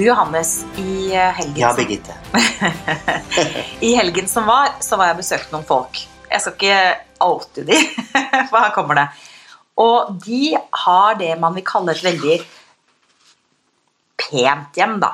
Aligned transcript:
Du 0.00 0.06
Johannes, 0.06 0.64
i 0.76 1.12
eh, 1.14 1.18
helgen, 1.18 1.60
Ja, 1.60 1.74
Birgitte. 1.76 2.14
i 3.80 3.94
helgen 3.94 4.28
som 4.28 4.46
var, 4.46 4.70
så 4.80 4.96
var 4.96 5.10
jeg 5.10 5.18
besøkt 5.18 5.50
noen 5.52 5.66
folk. 5.68 5.98
Jeg 6.30 6.40
skal 6.40 6.54
ikke 6.54 6.78
oute 7.26 7.64
de, 7.68 7.76
for 8.48 8.56
her 8.56 8.72
kommer 8.72 8.96
det. 8.96 9.04
Og 9.84 10.14
de 10.24 10.54
har 10.56 11.18
det 11.20 11.34
man 11.42 11.52
vil 11.52 11.66
kalle 11.68 11.92
et 11.92 12.00
veldig 12.06 12.38
pent 14.24 14.80
hjem, 14.80 14.96
da. 15.04 15.12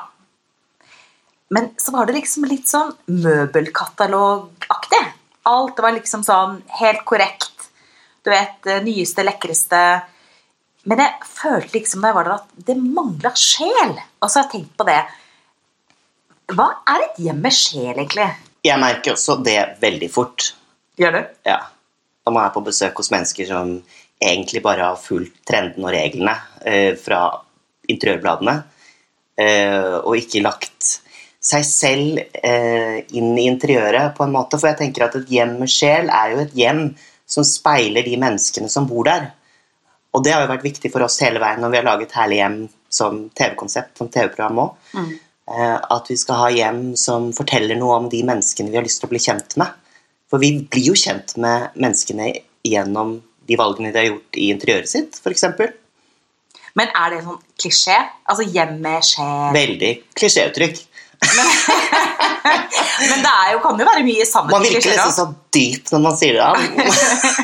Men 1.51 1.73
så 1.75 1.91
var 1.97 2.07
det 2.07 2.15
liksom 2.21 2.47
litt 2.47 2.71
sånn 2.71 2.95
møbelkatalogaktig. 3.11 5.03
Alt 5.51 5.83
var 5.83 5.97
liksom 5.99 6.23
sånn 6.23 6.61
helt 6.79 7.03
korrekt. 7.03 7.73
Du 8.23 8.31
vet, 8.31 8.71
nyeste, 8.87 9.27
lekreste. 9.27 9.83
Men 10.87 11.03
jeg 11.03 11.27
følte 11.27 11.75
liksom 11.75 12.03
da 12.03 12.11
jeg 12.11 12.17
var 12.17 12.27
der 12.27 12.35
at 12.37 12.67
det 12.69 12.75
mangla 12.79 13.33
sjel. 13.35 13.95
Og 14.21 14.29
så 14.29 14.39
har 14.39 14.45
jeg 14.45 14.53
tenkt 14.53 14.75
på 14.79 14.87
det. 14.87 14.99
Hva 16.55 16.67
er 16.87 17.03
et 17.09 17.17
hjem 17.25 17.41
med 17.43 17.55
sjel, 17.55 17.91
egentlig? 17.91 18.27
Jeg 18.63 18.79
merker 18.79 19.15
også 19.15 19.37
det 19.43 19.59
veldig 19.81 20.09
fort. 20.11 20.53
Gjør 20.99 21.17
du? 21.17 21.19
Ja. 21.47 21.59
Når 22.25 22.35
man 22.35 22.47
er 22.47 22.53
på 22.55 22.63
besøk 22.63 22.99
hos 23.01 23.11
mennesker 23.11 23.49
som 23.49 23.73
egentlig 24.17 24.63
bare 24.65 24.87
har 24.87 24.99
fulgt 24.99 25.43
trendene 25.47 25.89
og 25.89 25.93
reglene 25.93 26.33
eh, 26.65 26.93
fra 26.99 27.25
interiørbladene, 27.91 28.55
eh, 29.39 29.97
og 29.99 30.17
ikke 30.17 30.41
lagt 30.43 30.95
seg 31.47 31.67
selv 31.67 32.21
eh, 32.41 33.03
inn 33.15 33.35
i 33.37 33.45
interiøret 33.47 34.15
på 34.17 34.25
en 34.25 34.33
måte. 34.33 34.59
For 34.59 34.71
jeg 34.71 34.79
tenker 34.81 35.05
at 35.05 35.19
et 35.19 35.31
hjem 35.31 35.57
med 35.61 35.71
sjel 35.71 36.09
er 36.09 36.33
jo 36.33 36.41
et 36.43 36.55
hjem 36.57 36.81
som 37.27 37.45
speiler 37.47 38.07
de 38.07 38.15
menneskene 38.19 38.71
som 38.71 38.87
bor 38.89 39.07
der. 39.07 39.29
Og 40.15 40.23
det 40.25 40.33
har 40.33 40.43
jo 40.43 40.51
vært 40.51 40.65
viktig 40.65 40.91
for 40.93 41.05
oss 41.05 41.19
hele 41.23 41.41
veien 41.43 41.61
når 41.61 41.73
vi 41.73 41.79
har 41.79 41.87
laget 41.87 42.15
Herlig 42.15 42.39
hjem 42.39 42.59
som 42.93 43.25
TV-konsept, 43.37 43.97
som 43.99 44.09
TV-program 44.11 44.61
òg. 44.63 44.91
Mm. 44.95 45.09
Eh, 45.47 45.77
at 45.95 46.09
vi 46.11 46.17
skal 46.19 46.41
ha 46.41 46.47
hjem 46.51 46.81
som 46.99 47.29
forteller 47.35 47.79
noe 47.79 47.99
om 48.01 48.09
de 48.11 48.23
menneskene 48.27 48.71
vi 48.71 48.79
har 48.79 48.85
lyst 48.87 49.01
til 49.03 49.09
å 49.09 49.13
bli 49.13 49.21
kjent 49.23 49.57
med. 49.59 49.75
For 50.27 50.43
vi 50.43 50.53
blir 50.63 50.89
jo 50.89 50.95
kjent 50.97 51.37
med 51.39 51.75
menneskene 51.79 52.33
gjennom 52.67 53.17
de 53.47 53.59
valgene 53.59 53.93
de 53.93 54.01
har 54.01 54.09
gjort 54.09 54.39
i 54.39 54.49
interiøret 54.51 54.91
sitt, 54.91 55.19
f.eks. 55.23 55.45
Men 56.77 56.91
er 56.91 57.13
det 57.13 57.23
sånn 57.23 57.39
klisjé? 57.57 57.95
Altså 58.27 58.45
hjemmet 58.51 59.07
skjer 59.07 59.55
Veldig 59.55 59.93
klisjéuttrykk. 60.19 60.83
Men 63.11 63.23
det 63.25 63.35
jo, 63.53 63.61
kan 63.63 63.79
jo 63.81 63.87
være 63.87 64.03
mye 64.05 64.25
sammen 64.27 64.53
Man 64.53 64.65
virker 64.65 64.91
nesten 64.93 65.15
så 65.15 65.27
dyp 65.53 65.91
når 65.93 66.03
man 66.03 66.17
sier 66.19 66.39
det. 66.39 66.51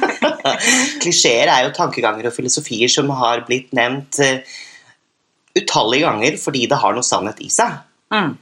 Klisjeer 1.03 1.51
er 1.51 1.67
jo 1.67 1.73
tankeganger 1.77 2.29
og 2.29 2.35
filosofier 2.35 2.91
som 2.91 3.11
har 3.17 3.45
blitt 3.47 3.73
nevnt 3.75 4.19
uh, 4.23 4.55
utallige 5.57 6.07
ganger 6.07 6.39
fordi 6.41 6.65
det 6.71 6.81
har 6.81 6.95
noe 6.95 7.05
sannhet 7.07 7.41
i 7.43 7.49
seg. 7.53 7.79
Mm. 8.13 8.33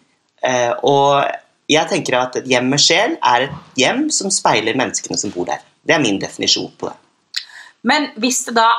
Uh, 0.41 0.73
og 0.89 1.71
jeg 1.71 1.87
tenker 1.91 2.17
at 2.19 2.39
et 2.41 2.49
hjem 2.51 2.71
med 2.73 2.81
sjel 2.83 3.17
er 3.17 3.47
et 3.47 3.79
hjem 3.79 4.07
som 4.13 4.33
speiler 4.33 4.77
menneskene 4.77 5.19
som 5.19 5.33
bor 5.33 5.47
der. 5.49 5.61
Det 5.87 5.95
er 5.95 6.03
min 6.03 6.19
definisjon 6.21 6.71
på 6.79 6.89
det. 6.89 6.97
Men 7.87 8.11
hvis 8.21 8.43
det 8.47 8.55
da 8.59 8.69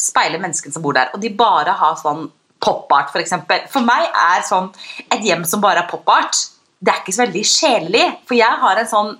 speiler 0.00 0.40
menneskene 0.40 0.74
som 0.74 0.84
bor 0.84 0.96
der, 0.96 1.10
og 1.14 1.20
de 1.22 1.32
bare 1.36 1.74
har 1.76 1.98
sånn 2.00 2.28
pop-art, 2.60 3.10
for 3.12 3.22
eksempel. 3.22 3.64
For 3.72 3.84
meg 3.84 4.06
er 4.08 4.44
sånn 4.46 4.68
et 5.08 5.24
hjem 5.24 5.46
som 5.48 5.62
bare 5.64 5.84
er 5.84 5.90
pop-art, 5.90 6.36
det 6.80 6.92
er 6.92 7.00
ikke 7.02 7.14
så 7.14 7.24
veldig 7.26 7.46
sjelelig. 7.46 8.04
For 8.28 8.38
jeg 8.38 8.60
har 8.64 8.80
en 8.80 8.90
sånn 8.90 9.14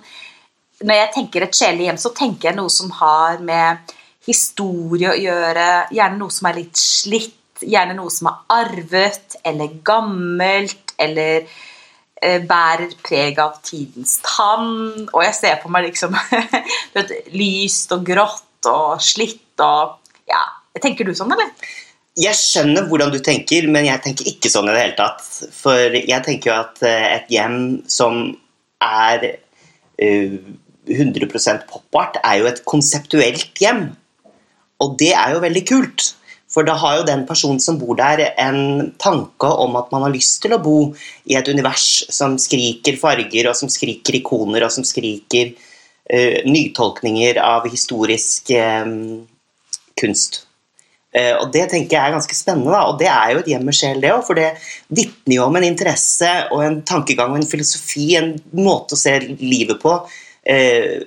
Når 0.81 0.97
jeg 0.97 1.09
tenker 1.13 1.43
et 1.45 1.57
sjelelig 1.57 1.89
hjem, 1.89 1.99
så 2.01 2.09
tenker 2.17 2.49
jeg 2.49 2.57
noe 2.57 2.71
som 2.73 2.89
har 2.97 3.41
med 3.45 3.91
historie 4.25 5.11
å 5.11 5.19
gjøre. 5.19 5.67
Gjerne 5.93 6.17
noe 6.17 6.33
som 6.33 6.49
er 6.49 6.57
litt 6.57 6.79
slitt. 6.81 7.37
Gjerne 7.61 7.93
noe 7.93 8.09
som 8.09 8.31
er 8.31 8.39
arvet 8.55 9.37
eller 9.45 9.75
gammelt. 9.85 10.95
Eller 10.97 11.45
eh, 11.45 12.41
bærer 12.41 12.95
preg 13.05 13.37
av 13.43 13.59
tidens 13.65 14.17
tann. 14.25 15.05
Og 15.11 15.21
jeg 15.27 15.37
ser 15.37 15.61
på 15.61 15.69
meg 15.69 15.91
liksom 15.91 16.17
du 16.95 16.97
vet, 16.97 17.13
lyst 17.37 17.93
og 17.93 18.05
grått 18.09 18.71
og 18.71 18.97
slitt 19.05 19.61
og 19.61 19.99
Ja. 20.31 20.41
Tenker 20.81 21.03
du 21.03 21.11
sånn, 21.13 21.33
eller? 21.35 21.49
Jeg 22.19 22.35
skjønner 22.35 22.89
hvordan 22.89 23.11
du 23.13 23.21
tenker, 23.23 23.67
men 23.71 23.85
jeg 23.87 24.03
tenker 24.03 24.27
ikke 24.27 24.51
sånn 24.51 24.67
i 24.67 24.73
det 24.75 24.81
hele 24.81 24.97
tatt. 24.97 25.23
For 25.55 25.95
jeg 25.95 26.25
tenker 26.25 26.51
jo 26.51 26.57
at 26.57 26.81
eh, 26.83 27.05
et 27.15 27.31
hjem 27.31 27.59
som 27.87 28.25
er 28.83 29.27
eh, 29.31 30.35
100 30.91 31.29
pop-art, 31.69 32.19
er 32.25 32.41
jo 32.41 32.49
et 32.49 32.59
konseptuelt 32.67 33.61
hjem. 33.63 33.85
Og 34.83 34.97
det 34.99 35.13
er 35.15 35.37
jo 35.37 35.45
veldig 35.45 35.63
kult. 35.69 36.09
For 36.51 36.67
da 36.67 36.75
har 36.75 36.97
jo 36.99 37.07
den 37.07 37.23
personen 37.29 37.61
som 37.63 37.77
bor 37.79 37.95
der, 37.95 38.25
en 38.43 38.91
tanke 38.99 39.47
om 39.47 39.77
at 39.79 39.91
man 39.93 40.03
har 40.03 40.11
lyst 40.11 40.41
til 40.43 40.55
å 40.55 40.59
bo 40.59 40.77
i 41.31 41.37
et 41.39 41.47
univers 41.47 42.03
som 42.11 42.35
skriker 42.41 42.99
farger, 42.99 43.47
og 43.47 43.55
som 43.55 43.71
skriker 43.71 44.19
ikoner, 44.19 44.65
og 44.67 44.73
som 44.75 44.83
skriker 44.83 45.53
uh, 45.55 46.41
nytolkninger 46.43 47.39
av 47.39 47.69
historisk 47.71 48.51
um, 48.51 49.21
kunst. 49.95 50.41
Eh, 51.11 51.33
og 51.35 51.51
Det 51.51 51.65
tenker 51.73 51.97
jeg 51.97 52.07
er 52.07 52.15
ganske 52.15 52.35
spennende, 52.37 52.71
da. 52.71 52.85
og 52.87 52.99
det 52.99 53.09
er 53.11 53.33
jo 53.33 53.41
et 53.41 53.51
hjem 53.51 53.65
med 53.67 53.75
sjel, 53.75 53.99
det 54.03 54.13
òg. 54.15 54.23
For 54.27 54.39
det 54.39 54.53
vitner 54.87 55.35
jo 55.37 55.45
om 55.45 55.59
en 55.59 55.67
interesse 55.67 56.31
og 56.51 56.63
en 56.65 56.81
tankegang 56.87 57.33
og 57.33 57.41
en 57.41 57.49
filosofi, 57.51 58.13
en 58.19 58.33
måte 58.55 58.95
å 58.95 59.01
se 59.01 59.17
livet 59.41 59.81
på 59.81 59.95
eh, 60.47 61.03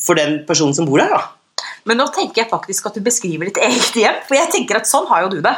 for 0.00 0.18
den 0.18 0.40
personen 0.48 0.76
som 0.76 0.88
bor 0.88 1.02
der. 1.02 1.12
da. 1.12 1.66
Men 1.86 2.00
nå 2.00 2.08
tenker 2.14 2.42
jeg 2.42 2.50
faktisk 2.50 2.88
at 2.88 2.96
du 2.96 3.04
beskriver 3.04 3.50
ditt 3.50 3.60
eget 3.62 4.00
hjem. 4.02 4.22
For 4.26 4.38
jeg 4.38 4.52
tenker 4.54 4.80
at 4.80 4.88
sånn 4.90 5.06
har 5.10 5.26
jo 5.26 5.36
du 5.36 5.42
det. 5.44 5.54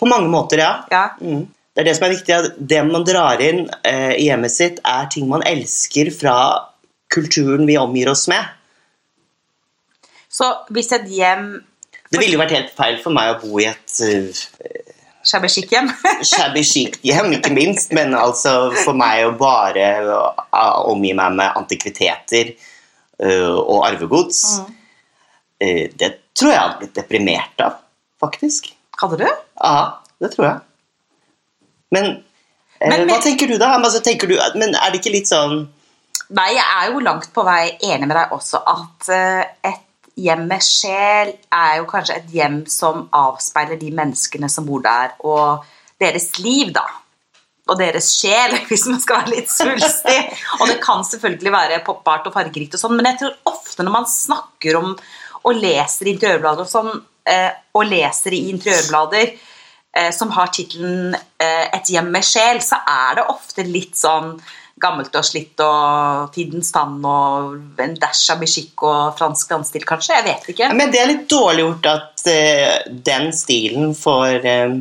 På 0.00 0.08
mange 0.10 0.30
måter, 0.32 0.64
ja. 0.64 0.72
Ja. 0.90 1.04
Mm. 1.20 1.44
Det 1.74 1.82
er 1.82 1.88
det 1.88 1.96
som 1.98 2.06
er 2.06 2.14
viktig. 2.14 2.34
at 2.34 2.58
Det 2.58 2.80
man 2.88 3.06
drar 3.06 3.42
inn 3.42 3.66
eh, 3.86 4.14
i 4.16 4.28
hjemmet 4.28 4.54
sitt, 4.54 4.80
er 4.86 5.10
ting 5.12 5.28
man 5.30 5.44
elsker 5.46 6.10
fra 6.14 6.36
kulturen 7.14 7.66
vi 7.68 7.78
omgir 7.78 8.10
oss 8.10 8.26
med. 8.30 8.42
Så 10.34 10.48
hvis 10.74 10.90
et 10.94 11.06
hjem 11.14 11.62
Det 12.12 12.20
ville 12.20 12.36
jo 12.36 12.40
vært 12.42 12.54
helt 12.54 12.74
feil 12.76 12.98
for 13.02 13.14
meg 13.16 13.32
å 13.32 13.38
bo 13.42 13.60
i 13.62 13.68
et 13.70 14.00
eh, 14.04 14.42
Shabby 15.24 15.48
chic 15.48 15.70
hjem 15.72 15.88
shabby 16.34 16.60
chic 16.68 16.98
hjem, 17.06 17.32
ikke 17.38 17.52
minst, 17.56 17.94
men 17.96 18.12
altså 18.18 18.68
for 18.82 18.96
meg 18.98 19.24
å 19.24 19.32
bare 19.40 19.86
uh, 20.04 20.82
omgi 20.92 21.14
meg 21.16 21.38
med 21.38 21.56
antikviteter 21.62 22.52
uh, 22.52 23.56
og 23.56 23.86
arvegods, 23.88 24.42
uh, 24.60 25.86
det 25.96 26.10
tror 26.36 26.52
jeg 26.52 26.60
hadde 26.60 26.78
blitt 26.82 26.98
deprimert 26.98 27.64
av, 27.64 27.78
faktisk. 28.20 28.68
Hadde 29.00 29.22
du? 29.22 29.26
Ja, 29.62 29.78
det 30.20 30.34
tror 30.34 30.48
jeg. 30.50 30.60
Men, 31.96 32.10
uh, 32.82 32.88
Men- 32.90 33.08
hva 33.08 33.18
tenker 33.24 33.48
du 33.48 33.56
da? 33.56 33.72
Altså, 33.78 34.04
tenker 34.04 34.28
du, 34.28 34.36
men 34.60 34.76
er 34.76 34.92
det 34.92 35.00
ikke 35.00 35.14
litt 35.16 35.32
sånn 35.32 35.64
Nei, 36.34 36.54
jeg 36.56 36.64
er 36.64 36.88
jo 36.88 37.02
langt 37.04 37.26
på 37.36 37.42
vei 37.44 37.74
enig 37.84 38.06
med 38.08 38.14
deg 38.16 38.30
også 38.32 38.62
at 38.64 39.08
eh, 39.12 39.42
et 39.68 39.82
hjem 40.16 40.44
med 40.50 40.62
sjel 40.62 41.32
er 41.52 41.78
jo 41.80 41.86
kanskje 41.90 42.18
et 42.20 42.34
hjem 42.34 42.60
som 42.70 43.06
avspeiler 43.14 43.78
de 43.80 43.90
menneskene 43.94 44.50
som 44.52 44.66
bor 44.68 44.84
der, 44.84 45.14
og 45.26 45.64
deres 46.00 46.30
liv, 46.42 46.70
da. 46.74 46.84
Og 47.70 47.78
deres 47.80 48.10
sjel, 48.18 48.56
hvis 48.68 48.86
man 48.90 49.00
skal 49.02 49.22
være 49.22 49.34
litt 49.38 49.52
svulstig. 49.52 50.18
og 50.60 50.68
det 50.70 50.78
kan 50.84 51.04
selvfølgelig 51.06 51.54
være 51.54 51.82
pop-art 51.86 52.28
og 52.30 52.36
fargerikt, 52.36 52.76
og 52.76 52.84
sånn, 52.84 52.96
men 52.98 53.10
jeg 53.12 53.22
tror 53.22 53.54
ofte 53.54 53.86
når 53.86 53.98
man 53.98 54.10
snakker 54.10 54.80
om 54.80 54.94
og 55.44 55.58
leser 55.60 56.08
i 56.08 56.14
interiørblader 56.14 56.64
og 56.64 56.70
sånn, 56.70 56.92
eh, 57.28 57.50
og 57.76 57.84
leser 57.90 58.32
i 58.32 58.46
interiørblader 58.52 59.26
eh, 59.28 60.10
som 60.16 60.30
har 60.32 60.52
tittelen 60.54 61.12
eh, 61.14 61.66
'Et 61.68 61.90
hjem 61.92 62.08
med 62.14 62.24
sjel', 62.24 62.62
så 62.64 62.80
er 62.80 63.18
det 63.18 63.26
ofte 63.28 63.66
litt 63.68 63.98
sånn 63.98 64.38
gammelt 64.80 65.14
og 65.14 65.26
slitt 65.26 65.60
og 65.62 66.32
tidens 66.34 66.72
tann 66.74 66.98
og 67.06 67.80
en 67.82 67.94
dash 68.00 68.32
av 68.34 68.40
musikk 68.42 68.84
og 68.86 69.14
fransk 69.18 69.54
landstil, 69.54 69.86
kanskje? 69.86 70.16
Jeg 70.18 70.26
vet 70.26 70.50
ikke. 70.54 70.72
Men 70.76 70.92
det 70.92 71.00
er 71.02 71.10
litt 71.12 71.28
dårlig 71.30 71.64
gjort 71.66 71.88
at 71.92 72.26
uh, 72.26 72.96
den 73.06 73.30
stilen 73.36 73.94
får 73.98 74.48
uh, 74.48 74.76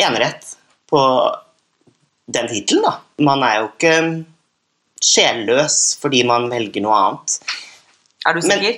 enerett 0.00 0.54
på 0.88 1.02
den 2.28 2.50
tittelen, 2.50 2.84
da. 2.84 2.96
Man 3.24 3.44
er 3.44 3.60
jo 3.60 3.70
ikke 3.70 3.94
sjelløs 5.04 5.78
fordi 6.00 6.24
man 6.28 6.48
velger 6.52 6.84
noe 6.84 6.98
annet. 6.98 7.38
Er 8.28 8.36
du 8.36 8.42
sikker? 8.44 8.74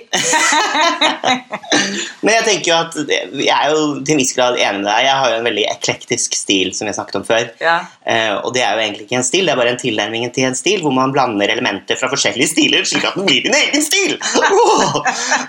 Men 2.25 2.37
jeg 2.37 2.44
tenker 2.47 2.69
jo 2.70 2.76
at 2.76 2.99
jeg 3.11 3.50
er 3.50 3.73
jo 3.73 3.81
til 4.05 4.14
en 4.14 4.20
viss 4.20 4.35
grad 4.37 4.58
enig 4.61 4.82
med 4.82 4.87
deg. 4.87 5.06
Jeg 5.08 5.17
har 5.19 5.32
jo 5.32 5.38
en 5.41 5.49
veldig 5.49 5.64
eklektisk 5.73 6.37
stil, 6.38 6.70
som 6.76 6.87
har 6.87 6.94
snakket 6.94 7.19
om 7.19 7.26
før. 7.26 7.49
Ja. 7.62 7.76
Uh, 8.06 8.37
og 8.47 8.55
det 8.55 8.62
er 8.62 8.76
jo 8.76 8.85
egentlig 8.85 9.08
ikke 9.08 9.19
en 9.19 9.26
stil, 9.26 9.49
det 9.49 9.55
er 9.55 9.61
bare 9.61 9.73
en 9.75 9.81
tilnærming 9.81 10.29
til 10.37 10.47
en 10.47 10.58
stil 10.58 10.85
hvor 10.85 10.94
man 10.94 11.14
blander 11.14 11.50
elementer 11.50 11.99
fra 11.99 12.11
forskjellige 12.12 12.52
stiler, 12.52 12.87
slik 12.87 13.08
at 13.08 13.19
den 13.19 13.26
blir 13.26 13.43
din 13.47 13.56
egen 13.58 13.82
stil. 13.87 14.14
Oh! 14.38 15.00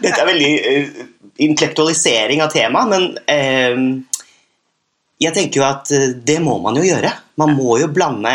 Dette 0.01 0.17
er 0.17 0.31
veldig 0.31 0.53
uh, 0.57 1.03
intellektualisering 1.45 2.41
av 2.41 2.55
temaet, 2.55 2.95
men 2.95 3.03
uh, 3.21 4.25
jeg 5.21 5.37
tenker 5.37 5.61
jo 5.61 5.67
at 5.67 5.93
det 6.25 6.39
må 6.41 6.57
man 6.63 6.79
jo 6.79 6.87
gjøre. 6.87 7.13
Man 7.37 7.53
må 7.53 7.77
jo 7.77 7.91
blande 7.93 8.33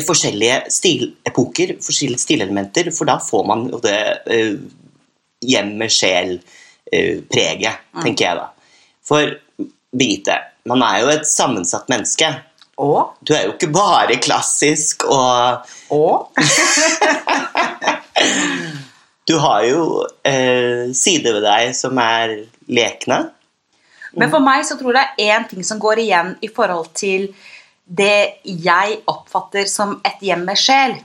forskjellige 0.00 0.70
stilepoker, 0.72 1.74
forskjellige 1.84 2.22
stilelementer, 2.22 2.88
for 2.96 3.08
da 3.08 3.18
får 3.20 3.44
man 3.48 3.66
jo 3.68 3.80
det 3.84 3.98
eh, 4.32 4.54
hjem 5.44 5.74
med 5.82 5.92
sjel-preget, 5.92 7.82
tenker 8.00 8.24
jeg 8.24 8.40
da. 8.40 8.46
For 9.04 9.34
Birgitte, 9.92 10.38
man 10.70 10.80
er 10.86 11.02
jo 11.02 11.12
et 11.12 11.28
sammensatt 11.28 11.90
menneske. 11.92 12.30
Og? 12.80 13.12
Du 13.20 13.34
er 13.36 13.44
jo 13.44 13.52
ikke 13.52 13.68
bare 13.74 14.16
klassisk 14.22 15.04
og 15.12 15.68
Og? 15.92 16.32
Du 19.28 19.36
har 19.38 19.62
jo 19.62 19.82
eh, 20.26 20.90
sider 20.98 21.36
ved 21.36 21.44
deg 21.46 21.76
som 21.78 21.98
er 22.02 22.32
lekne. 22.66 23.20
Men 24.18 24.32
for 24.32 24.42
meg 24.44 24.64
så 24.66 24.74
tror 24.80 24.98
jeg 24.98 25.12
det 25.16 25.26
er 25.26 25.36
én 25.38 25.46
ting 25.48 25.62
som 25.64 25.78
går 25.80 26.02
igjen 26.02 26.34
i 26.42 26.50
forhold 26.52 26.90
til 26.98 27.28
det 27.84 28.42
jeg 28.44 29.00
oppfatter 29.10 29.66
som 29.70 29.98
et 30.06 30.20
hjem 30.22 30.44
med 30.48 30.58
sjel. 30.60 30.96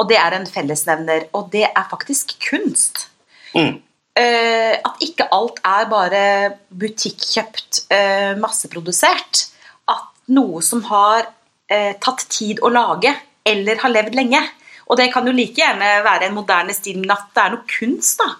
Og 0.00 0.08
det 0.08 0.16
er 0.16 0.36
en 0.36 0.46
fellesnevner, 0.48 1.28
og 1.36 1.50
det 1.52 1.66
er 1.68 1.88
faktisk 1.90 2.36
kunst. 2.46 3.08
Mm. 3.52 3.82
Uh, 4.12 4.74
at 4.76 5.04
ikke 5.04 5.28
alt 5.32 5.60
er 5.64 5.86
bare 5.88 6.24
butikkjøpt, 6.68 7.84
uh, 7.92 8.32
masseprodusert. 8.40 9.46
At 9.88 10.08
noe 10.32 10.62
som 10.64 10.82
har 10.88 11.28
uh, 11.28 11.92
tatt 12.00 12.26
tid 12.32 12.60
å 12.64 12.72
lage, 12.72 13.12
eller 13.48 13.80
har 13.84 13.92
levd 13.92 14.16
lenge. 14.16 14.40
Og 14.88 14.98
det 15.00 15.10
kan 15.12 15.28
jo 15.28 15.34
like 15.36 15.60
gjerne 15.60 16.02
være 16.04 16.28
en 16.28 16.36
moderne 16.36 16.74
stil, 16.76 16.98
men 17.00 17.14
at 17.14 17.28
det 17.32 17.44
er 17.44 17.54
noe 17.54 17.68
kunst, 17.70 18.20
da. 18.20 18.32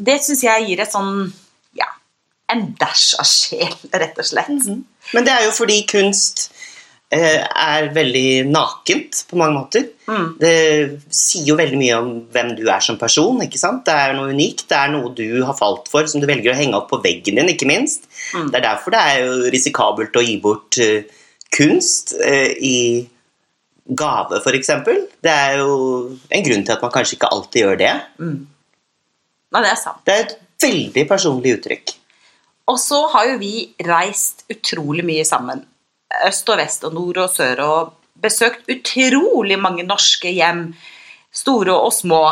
Det 0.00 0.16
syns 0.22 0.42
jeg 0.44 0.66
gir 0.68 0.82
et 0.82 0.92
sånn 0.92 1.24
ja, 1.76 1.86
en 2.52 2.66
dæsj 2.78 3.06
av 3.20 3.28
sjel, 3.28 3.72
rett 3.92 4.18
og 4.20 4.26
slett. 4.26 4.68
Men 5.14 5.26
det 5.26 5.34
er 5.34 5.46
jo 5.46 5.54
fordi 5.56 5.80
kunst 5.90 6.50
eh, 7.10 7.42
er 7.42 7.90
veldig 7.94 8.50
nakent 8.50 9.22
på 9.30 9.38
mange 9.40 9.56
måter. 9.58 9.86
Mm. 10.10 10.26
Det 10.40 10.54
sier 11.14 11.50
jo 11.50 11.58
veldig 11.58 11.80
mye 11.80 12.00
om 12.00 12.10
hvem 12.32 12.52
du 12.58 12.64
er 12.68 12.84
som 12.84 12.98
person. 13.00 13.40
ikke 13.44 13.60
sant? 13.60 13.84
Det 13.86 13.94
er 13.94 14.16
noe 14.16 14.34
unikt, 14.34 14.66
det 14.70 14.78
er 14.78 14.92
noe 14.94 15.12
du 15.16 15.42
har 15.46 15.56
falt 15.58 15.90
for, 15.90 16.06
som 16.10 16.22
du 16.22 16.28
velger 16.30 16.54
å 16.54 16.58
henge 16.58 16.78
opp 16.78 16.90
på 16.92 17.00
veggen 17.04 17.40
din. 17.40 17.54
ikke 17.54 17.68
minst. 17.70 18.06
Mm. 18.34 18.50
Det 18.52 18.60
er 18.60 18.68
derfor 18.68 18.94
det 18.94 19.06
er 19.12 19.24
jo 19.24 19.54
risikabelt 19.54 20.20
å 20.20 20.26
gi 20.26 20.36
bort 20.42 20.80
eh, 20.82 21.08
kunst 21.50 22.14
eh, 22.22 22.52
i 22.56 22.78
gave, 23.90 24.38
f.eks. 24.38 24.70
Det 25.20 25.32
er 25.34 25.58
jo 25.58 25.74
en 26.30 26.46
grunn 26.46 26.62
til 26.66 26.76
at 26.76 26.84
man 26.84 26.94
kanskje 26.94 27.18
ikke 27.18 27.32
alltid 27.34 27.64
gjør 27.64 27.80
det. 27.80 27.94
Nei, 29.50 29.62
det 29.64 29.72
er 29.72 29.80
sant. 29.80 30.04
Det 30.06 30.14
er 30.14 30.28
et 30.28 30.36
veldig 30.62 31.06
personlig 31.10 31.56
uttrykk. 31.58 31.96
Og 32.70 32.78
så 32.78 33.00
har 33.12 33.26
jo 33.32 33.38
vi 33.40 33.54
reist 33.86 34.44
utrolig 34.52 35.02
mye 35.06 35.24
sammen. 35.26 35.64
Øst 36.26 36.48
og 36.52 36.58
vest 36.60 36.84
og 36.86 36.94
nord 36.94 37.18
og 37.24 37.32
sør 37.34 37.62
og 37.64 37.92
besøkt 38.20 38.68
utrolig 38.70 39.56
mange 39.58 39.82
norske 39.86 40.30
hjem. 40.36 40.68
Store 41.34 41.74
og 41.74 41.92
små. 41.94 42.22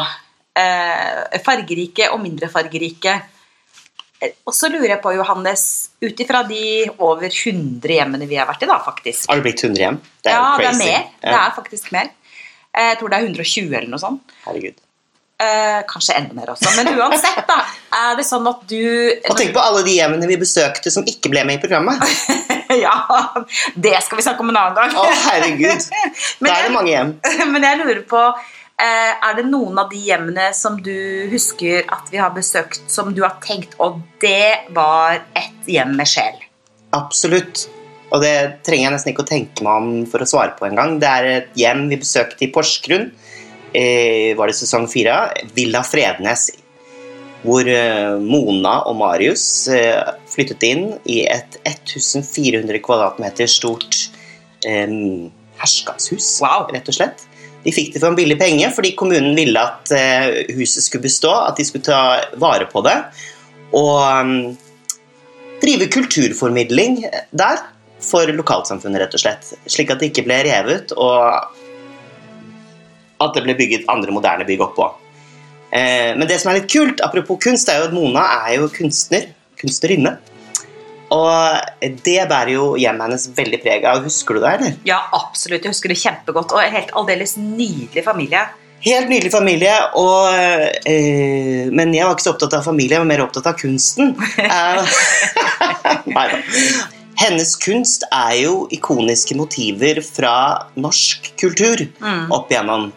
Eh, 0.58 1.38
fargerike 1.46 2.08
og 2.12 2.20
mindre 2.22 2.48
fargerike. 2.50 3.12
Eh, 4.20 4.32
Og 4.46 4.54
så 4.54 4.66
lurer 4.70 4.88
jeg 4.96 5.02
på, 5.02 5.12
Johannes, 5.14 5.62
ut 6.02 6.20
ifra 6.24 6.40
de 6.48 6.62
over 6.98 7.28
100 7.30 7.86
hjemmene 7.94 8.26
vi 8.26 8.34
har 8.40 8.48
vært 8.50 8.64
i, 8.66 8.70
da, 8.70 8.78
faktisk. 8.82 9.28
Har 9.30 9.38
det 9.38 9.46
blitt 9.46 9.62
100 9.62 9.78
hjem? 9.84 10.00
Det 10.22 10.32
er 10.32 10.34
ja, 10.34 10.48
jo 10.50 10.58
det 10.58 10.70
er 10.72 10.78
mer. 10.82 11.04
Det 11.22 11.36
er 11.38 11.54
faktisk 11.54 11.92
mer. 11.94 12.10
Eh, 12.74 12.88
Jeg 12.90 12.98
tror 12.98 13.08
det 13.14 13.18
er 13.20 13.28
120 13.30 13.76
eller 13.78 13.88
noe 13.94 14.02
sånt. 14.02 14.34
herregud. 14.44 14.74
Eh, 15.38 15.82
kanskje 15.86 16.16
enda 16.18 16.34
mer 16.34 16.50
også. 16.50 16.70
Men 16.74 16.88
uansett, 16.98 17.44
da, 17.46 17.60
er 17.94 18.16
det 18.18 18.24
sånn 18.26 18.46
at 18.50 18.64
du 18.66 18.80
Og 19.30 19.36
tenk 19.38 19.52
på 19.54 19.62
alle 19.62 19.84
de 19.86 19.92
hjemmene 19.94 20.26
vi 20.26 20.34
besøkte 20.40 20.90
som 20.90 21.06
ikke 21.06 21.30
ble 21.30 21.44
med 21.46 21.60
i 21.60 21.62
programmet. 21.62 22.02
Ja, 22.68 22.92
det 23.80 23.94
skal 24.04 24.18
vi 24.18 24.22
snakke 24.26 24.44
om 24.44 24.50
en 24.52 24.58
annen 24.60 24.74
gang. 24.76 24.90
Å, 25.00 25.04
herregud. 25.30 25.86
Da 26.44 26.50
er 26.52 26.66
det 26.66 26.72
mange 26.74 26.90
hjem. 26.92 27.14
Men 27.54 27.64
jeg 27.64 27.78
lurer 27.80 28.02
på 28.10 28.20
eh, 28.28 29.14
Er 29.14 29.38
det 29.38 29.46
noen 29.48 29.80
av 29.80 29.88
de 29.88 30.02
hjemmene 30.04 30.50
som 30.52 30.76
du 30.84 30.92
husker 31.32 31.88
at 31.88 32.12
vi 32.12 32.20
har 32.20 32.34
besøkt, 32.36 32.82
som 32.92 33.14
du 33.16 33.22
har 33.24 33.38
tenkt 33.40 33.72
Og 33.80 34.02
det 34.20 34.68
var 34.76 35.22
et 35.38 35.70
hjem 35.70 35.96
med 35.96 36.12
sjel? 36.12 36.36
Absolutt. 36.98 37.64
Og 38.12 38.20
det 38.26 38.34
trenger 38.68 38.90
jeg 38.90 38.96
nesten 38.98 39.14
ikke 39.14 39.24
å 39.24 39.32
tenke 39.32 39.64
meg 39.64 39.80
om 39.80 39.88
for 40.12 40.24
å 40.24 40.28
svare 40.28 40.52
på 40.60 40.68
engang. 40.68 40.98
Det 41.00 41.08
er 41.08 41.30
et 41.38 41.58
hjem 41.60 41.86
vi 41.88 42.02
besøkte 42.04 42.44
i 42.44 42.52
Porsgrunn. 42.52 43.08
Eh, 43.76 44.36
var 44.38 44.48
det 44.48 44.56
sesong 44.56 44.88
fire? 44.90 45.16
Villa 45.56 45.82
Frednes. 45.84 46.48
Hvor 47.44 47.68
eh, 47.70 48.16
Mona 48.18 48.80
og 48.90 48.96
Marius 48.98 49.44
eh, 49.70 50.00
flyttet 50.30 50.64
inn 50.66 50.86
i 51.06 51.20
et 51.30 51.58
1400 51.68 52.80
kvadratmeter 52.82 53.50
stort 53.50 54.08
eh, 54.66 54.88
herskapshus, 55.58 56.38
Wow. 56.42 56.68
rett 56.74 56.88
og 56.90 56.96
slett. 56.98 57.26
De 57.64 57.72
fikk 57.74 57.92
det 57.94 58.00
for 58.00 58.12
en 58.12 58.18
billig 58.18 58.38
penge 58.40 58.68
fordi 58.74 58.94
kommunen 58.98 59.34
ville 59.36 59.60
at 59.60 59.90
eh, 59.94 60.44
huset 60.56 60.84
skulle 60.86 61.06
bestå, 61.08 61.32
at 61.50 61.58
de 61.58 61.66
skulle 61.66 61.86
ta 61.86 62.22
vare 62.40 62.68
på 62.70 62.82
det. 62.86 62.96
Og 63.76 63.98
um, 64.00 64.56
drive 65.60 65.90
kulturformidling 65.92 67.02
der 67.36 67.60
for 68.00 68.30
lokalsamfunnet, 68.30 69.02
rett 69.02 69.16
og 69.18 69.20
slett. 69.20 69.50
Slik 69.66 69.90
at 69.90 70.00
det 70.00 70.12
ikke 70.12 70.24
ble 70.28 70.38
revet, 70.46 70.94
og 70.94 71.57
at 73.22 73.34
det 73.36 73.44
ble 73.44 73.56
bygget 73.58 73.88
andre 73.92 74.14
moderne 74.14 74.46
bygg 74.48 74.64
oppå. 74.68 74.88
Eh, 75.70 76.14
men 76.16 76.26
det 76.28 76.38
som 76.40 76.52
er 76.52 76.60
litt 76.60 76.70
kult, 76.72 77.02
apropos 77.04 77.40
kunst, 77.42 77.68
er 77.68 77.82
jo 77.82 77.88
at 77.90 77.96
Mona 77.96 78.24
er 78.46 78.58
jo 78.58 78.70
kunstner. 78.72 79.28
Kunstnerinne. 79.58 80.16
Og 81.14 81.90
det 82.04 82.20
bærer 82.28 82.52
jo 82.52 82.70
hjemmet 82.78 83.08
hennes 83.08 83.26
veldig 83.36 83.60
preg 83.62 83.84
av. 83.88 84.04
Husker 84.04 84.36
du 84.36 84.42
det, 84.44 84.54
eller? 84.58 84.78
Ja, 84.88 85.00
absolutt. 85.16 85.64
Jeg 85.64 85.72
husker 85.72 85.92
det 85.92 86.00
kjempegodt. 86.02 86.52
Og 86.54 86.62
en 86.62 86.74
helt 86.74 86.92
aldeles 87.00 87.36
nydelig 87.40 88.04
familie. 88.06 88.44
Helt 88.84 89.08
nydelig 89.10 89.32
familie, 89.34 89.72
og, 89.98 90.28
eh, 90.86 91.66
men 91.74 91.90
jeg 91.96 92.06
var 92.06 92.14
ikke 92.14 92.28
så 92.28 92.34
opptatt 92.36 92.60
av 92.60 92.62
familie, 92.62 92.94
jeg 92.94 93.02
var 93.02 93.08
mer 93.10 93.24
opptatt 93.24 93.48
av 93.50 93.56
kunsten. 93.58 94.12
Nei 94.38 94.86
Neida. 96.14 96.94
Hennes 97.18 97.56
kunst 97.58 98.04
er 98.14 98.36
jo 98.44 98.54
ikoniske 98.74 99.34
motiver 99.38 99.98
fra 100.06 100.34
norsk 100.78 101.32
kultur 101.40 101.82
opp 102.30 102.52
igjennom. 102.52 102.92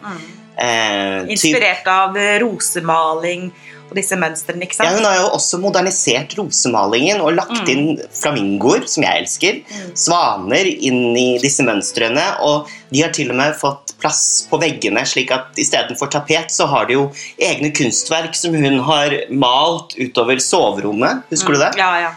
Eh, 0.62 1.24
Inspirert 1.32 1.88
av 1.90 2.16
eh, 2.20 2.36
rosemaling 2.42 3.48
og 3.92 3.96
disse 3.98 4.16
mønstrene, 4.16 4.64
ikke 4.64 4.76
sant? 4.78 4.88
ja, 4.88 4.96
hun 4.96 5.04
har 5.04 5.18
jo 5.18 5.26
også 5.36 5.58
modernisert 5.60 6.32
rosemalingen 6.38 7.20
og 7.20 7.34
lagt 7.36 7.68
inn 7.68 7.98
flamingoer, 8.16 8.86
som 8.88 9.04
jeg 9.04 9.24
elsker, 9.24 9.58
svaner 10.00 10.70
inn 10.70 11.12
i 11.18 11.26
disse 11.42 11.64
mønstrene, 11.66 12.24
og 12.46 12.70
de 12.88 13.02
har 13.04 13.12
til 13.12 13.32
og 13.34 13.36
med 13.42 13.58
fått 13.60 13.92
plass 14.00 14.22
på 14.48 14.60
veggene, 14.62 15.04
slik 15.08 15.32
at 15.34 15.60
istedenfor 15.60 16.08
tapet 16.14 16.52
så 16.54 16.70
har 16.72 16.88
de 16.88 16.96
jo 16.96 17.04
egne 17.36 17.72
kunstverk 17.76 18.36
som 18.38 18.56
hun 18.56 18.80
har 18.88 19.18
malt 19.28 19.92
utover 20.00 20.40
soverommet. 20.40 21.26
Husker 21.32 21.58
du 21.58 21.64
det? 21.66 21.72
Ja, 21.80 21.92
ja. 22.06 22.14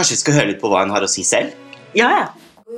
Kanskje 0.00 0.14
vi 0.16 0.20
skal 0.22 0.36
høre 0.38 0.48
litt 0.54 0.60
på 0.62 0.68
hva 0.72 0.78
hun 0.80 0.92
har 0.94 1.04
å 1.04 1.08
si 1.12 1.20
selv? 1.28 1.52
ja, 1.98 2.06
ja. 2.22 2.28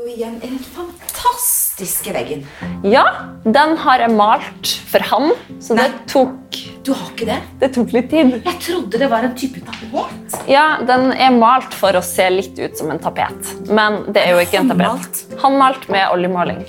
Igjen 0.09 0.39
er 0.43 0.49
den 0.51 0.63
fantastiske 0.75 2.11
veggen. 2.17 2.41
Ja, 2.83 3.03
den 3.45 3.77
har 3.79 4.01
jeg 4.03 4.11
malt 4.17 4.71
for 4.91 5.05
han, 5.07 5.29
så 5.63 5.77
det 5.79 5.85
tok, 6.11 6.57
Du 6.83 6.91
har 6.97 7.13
ikke 7.13 7.29
det? 7.29 7.37
det 7.61 7.69
tok 7.77 7.93
litt 7.95 8.09
tid. 8.11 8.33
Jeg 8.43 8.59
trodde 8.65 8.99
det 8.99 9.09
var 9.13 9.23
en 9.29 9.37
type 9.39 9.61
tapet. 9.69 10.35
Ja, 10.51 10.65
den 10.89 11.13
er 11.13 11.31
malt 11.37 11.77
for 11.79 11.95
å 11.95 12.03
se 12.03 12.27
litt 12.35 12.59
ut 12.59 12.75
som 12.81 12.91
en 12.91 12.99
tapet, 13.05 13.53
men 13.71 14.01
det 14.11 14.25
er 14.27 14.35
jo 14.35 14.43
ikke 14.43 14.65
en 14.65 14.73
tapet. 14.75 15.23
Han 15.45 15.61
malt 15.63 15.87
med 15.93 16.09
oljemaling. 16.11 16.65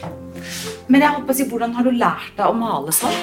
Men 0.92 1.02
jeg 1.08 1.16
håper 1.18 1.34
å 1.34 1.40
si, 1.42 1.50
hvordan 1.50 1.74
har 1.80 1.88
du 1.90 1.94
lært 1.98 2.36
deg 2.38 2.46
å 2.46 2.54
male 2.54 2.94
sånn? 2.94 3.18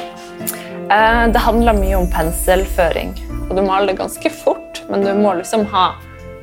Eh, 0.90 1.24
Det 1.30 1.46
handler 1.46 1.78
mye 1.78 2.00
om 2.02 2.10
penselføring, 2.10 3.14
og 3.46 3.54
du 3.54 3.62
maler 3.62 3.94
ganske 3.94 4.32
fort, 4.42 4.82
men 4.90 5.04
du 5.06 5.12
må 5.14 5.36
liksom 5.38 5.68
ha, 5.70 5.92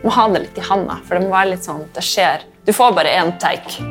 må 0.03 0.13
ha 0.13 0.27
det 0.33 0.45
litt 0.45 0.57
i 0.59 0.65
handa, 0.65 0.99
for 1.05 1.17
det 1.17 1.25
må 1.25 1.33
være 1.33 1.53
litt 1.55 1.67
sånn 1.67 1.83
at 1.85 1.97
det 1.97 2.05
skjer. 2.05 2.45
Du 2.67 2.73
får 2.75 2.95
bare 2.97 3.13
én 3.19 3.33
take. 3.41 3.83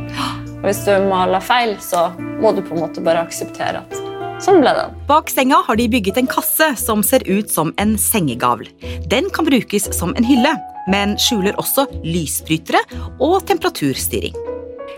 Og 0.57 0.67
hvis 0.69 0.83
du 0.87 0.93
maler 1.09 1.45
feil, 1.45 1.77
så 1.83 2.09
må 2.43 2.53
du 2.57 2.63
på 2.65 2.77
en 2.77 2.85
måte 2.87 3.05
bare 3.05 3.25
akseptere 3.27 3.83
at 3.83 4.01
sånn 4.45 4.61
ble 4.63 4.73
det. 4.77 4.87
Bak 5.09 5.31
senga 5.33 5.63
har 5.67 5.79
de 5.81 5.89
bygget 5.93 6.21
en 6.21 6.31
kasse 6.31 6.73
som 6.81 7.05
ser 7.07 7.25
ut 7.29 7.51
som 7.53 7.73
en 7.81 7.97
sengegavl. 8.01 8.69
Den 9.09 9.31
kan 9.33 9.49
brukes 9.49 9.89
som 9.97 10.15
en 10.17 10.27
hylle, 10.27 10.57
men 10.93 11.17
skjuler 11.21 11.57
også 11.61 11.87
lysbrytere 12.05 12.83
og 13.23 13.41
temperaturstyring. 13.49 14.37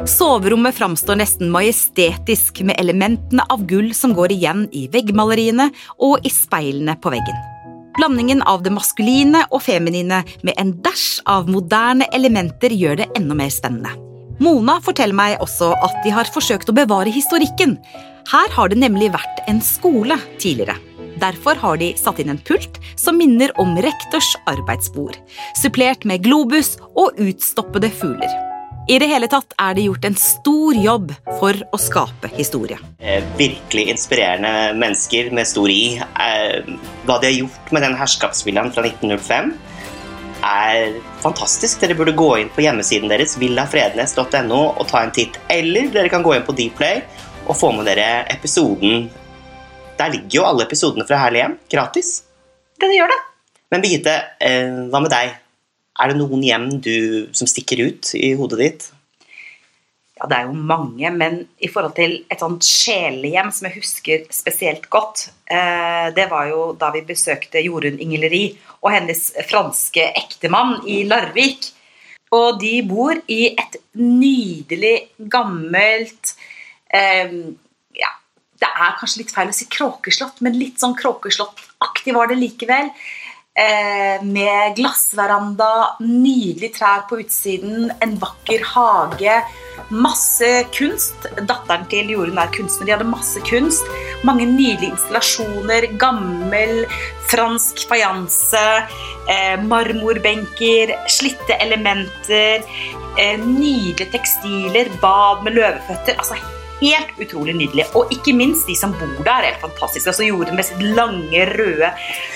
Soverommet 0.06 0.76
framstår 0.76 1.18
nesten 1.18 1.50
majestetisk 1.50 2.60
med 2.62 2.78
elementene 2.78 3.42
av 3.50 3.64
gull 3.66 3.90
som 3.96 4.14
går 4.14 4.34
igjen 4.36 4.66
i 4.70 4.86
veggmaleriene 4.92 5.70
og 5.98 6.22
i 6.26 6.30
speilene 6.30 6.94
på 7.02 7.10
veggen. 7.14 7.57
Blandingen 7.98 8.44
av 8.46 8.62
det 8.62 8.70
maskuline 8.70 9.40
og 9.50 9.64
feminine 9.64 10.20
med 10.46 10.54
en 10.62 10.70
dæsj 10.84 11.06
av 11.26 11.48
moderne 11.50 12.06
elementer 12.14 12.70
gjør 12.70 13.00
det 13.00 13.08
enda 13.18 13.34
mer 13.34 13.50
spennende. 13.50 13.90
Mona 14.38 14.76
forteller 14.84 15.18
meg 15.18 15.40
også 15.42 15.72
at 15.82 15.96
de 16.04 16.12
har 16.14 16.30
forsøkt 16.30 16.70
å 16.70 16.76
bevare 16.78 17.10
historikken. 17.10 17.74
Her 18.30 18.54
har 18.54 18.70
det 18.70 18.78
nemlig 18.78 19.10
vært 19.16 19.42
en 19.50 19.58
skole 19.64 20.14
tidligere. 20.38 20.78
Derfor 21.18 21.58
har 21.58 21.80
de 21.80 21.90
satt 21.98 22.20
inn 22.22 22.30
en 22.30 22.38
pult 22.46 22.78
som 22.94 23.18
minner 23.18 23.50
om 23.58 23.74
rektors 23.82 24.36
arbeidsbord, 24.46 25.18
supplert 25.58 26.06
med 26.06 26.22
globus 26.22 26.76
og 26.94 27.18
utstoppede 27.18 27.90
fugler. 27.90 28.47
I 28.88 28.96
det 28.96 29.06
hele 29.10 29.26
tatt 29.28 29.50
er 29.60 29.74
det 29.76 29.82
gjort 29.84 30.06
en 30.08 30.14
stor 30.16 30.76
jobb 30.80 31.10
for 31.36 31.56
å 31.76 31.78
skape 31.80 32.30
historie. 32.32 32.78
Eh, 32.96 33.20
virkelig 33.36 33.82
inspirerende 33.92 34.52
mennesker 34.80 35.28
med 35.36 35.44
stor 35.50 35.68
I. 35.68 35.98
Eh, 36.00 36.70
hva 37.04 37.18
de 37.20 37.28
har 37.28 37.34
gjort 37.34 37.72
med 37.76 37.84
den 37.84 37.96
herskapsvillaen 37.98 38.72
fra 38.72 38.86
1905. 38.88 39.52
er 40.48 40.94
fantastisk. 41.20 41.82
Dere 41.82 41.96
burde 41.98 42.14
gå 42.16 42.28
inn 42.40 42.48
på 42.54 42.62
hjemmesiden 42.64 43.10
deres, 43.12 43.34
villafrednes.no, 43.36 44.60
og 44.78 44.86
ta 44.88 45.02
en 45.02 45.12
titt. 45.12 45.36
Eller 45.50 45.90
dere 45.92 46.08
kan 46.08 46.22
gå 46.24 46.32
inn 46.36 46.46
på 46.46 46.54
Dplay 46.56 47.02
og 47.44 47.58
få 47.58 47.72
med 47.76 47.90
dere 47.90 48.24
episoden. 48.32 49.10
Der 49.98 50.14
ligger 50.14 50.38
jo 50.38 50.46
alle 50.46 50.64
episodene 50.64 51.04
fra 51.04 51.18
Herlig 51.26 51.42
hjem, 51.42 51.58
gratis. 51.68 52.22
Det 52.78 52.88
gjør 52.94 53.12
det. 53.12 53.20
Men 53.68 53.84
Birgitte, 53.84 54.16
eh, 54.40 54.70
hva 54.88 55.02
med 55.02 55.12
deg? 55.12 55.36
Er 55.98 56.12
det 56.12 56.20
noen 56.20 56.44
hjem 56.46 56.68
du, 56.82 56.94
som 57.34 57.48
stikker 57.50 57.82
ut 57.88 58.12
i 58.14 58.32
hodet 58.38 58.60
ditt? 58.62 58.86
Ja, 60.18 60.26
det 60.26 60.36
er 60.36 60.46
jo 60.48 60.54
mange, 60.66 61.10
men 61.14 61.40
i 61.62 61.68
forhold 61.70 61.94
til 61.94 62.16
et 62.30 62.40
sånt 62.42 62.66
sjelehjem 62.66 63.52
som 63.54 63.68
jeg 63.68 63.78
husker 63.78 64.24
spesielt 64.34 64.88
godt, 64.90 65.28
eh, 65.46 66.10
det 66.14 66.26
var 66.30 66.48
jo 66.50 66.72
da 66.78 66.90
vi 66.94 67.04
besøkte 67.06 67.62
Jorunn 67.62 68.00
Ingleri 68.02 68.48
og 68.80 68.90
hennes 68.96 69.28
franske 69.46 70.08
ektemann 70.18 70.80
i 70.90 71.04
Larvik. 71.06 71.70
Og 72.34 72.58
de 72.60 72.74
bor 72.84 73.14
i 73.30 73.54
et 73.54 73.78
nydelig, 73.96 74.96
gammelt 75.32 76.34
eh, 76.92 77.30
Ja, 77.98 78.10
det 78.58 78.68
er 78.68 78.98
kanskje 78.98 79.22
litt 79.22 79.32
feil 79.34 79.54
å 79.54 79.56
si 79.56 79.70
kråkeslott, 79.70 80.42
men 80.42 80.58
litt 80.58 80.82
sånn 80.82 80.98
kråkeslottaktig 80.98 82.14
var 82.14 82.28
det 82.28 82.42
likevel. 82.42 82.90
Eh, 83.58 84.22
med 84.22 84.76
glassveranda, 84.76 85.96
nydelige 86.00 86.76
trær 86.76 87.08
på 87.10 87.16
utsiden, 87.18 87.88
en 88.04 88.12
vakker 88.20 88.62
hage. 88.62 89.40
Masse 89.90 90.50
kunst. 90.76 91.26
Datteren 91.40 91.88
til 91.90 92.12
Jorunn 92.12 92.38
er 92.38 92.52
kunstner. 92.54 92.86
De 92.86 92.94
hadde 92.94 93.08
masse 93.08 93.42
kunst. 93.48 93.88
Mange 94.22 94.46
nydelige 94.46 94.92
installasjoner. 94.92 95.88
Gammel 95.98 96.84
fransk 97.32 97.82
fajanse. 97.90 98.66
Eh, 99.32 99.56
marmorbenker. 99.64 100.94
Slitte 101.10 101.58
elementer. 101.58 102.62
Eh, 103.18 103.42
nydelige 103.42 104.12
tekstiler. 104.12 104.92
Bad 105.02 105.42
med 105.42 105.58
løveføtter. 105.58 106.14
altså 106.18 106.38
Helt 106.78 107.16
utrolig 107.18 107.54
nydelig. 107.58 107.86
Og 107.98 108.12
ikke 108.14 108.34
minst 108.38 108.68
de 108.70 108.76
som 108.78 108.92
bor 108.98 109.16
der. 109.26 109.48
Helt 109.48 109.62
fantastiske. 109.64 110.12
Altså 110.12 110.26
gjorde 110.28 110.54
med 110.54 110.66
sitt 110.68 110.82
lange, 110.94 111.44
røde, 111.50 111.88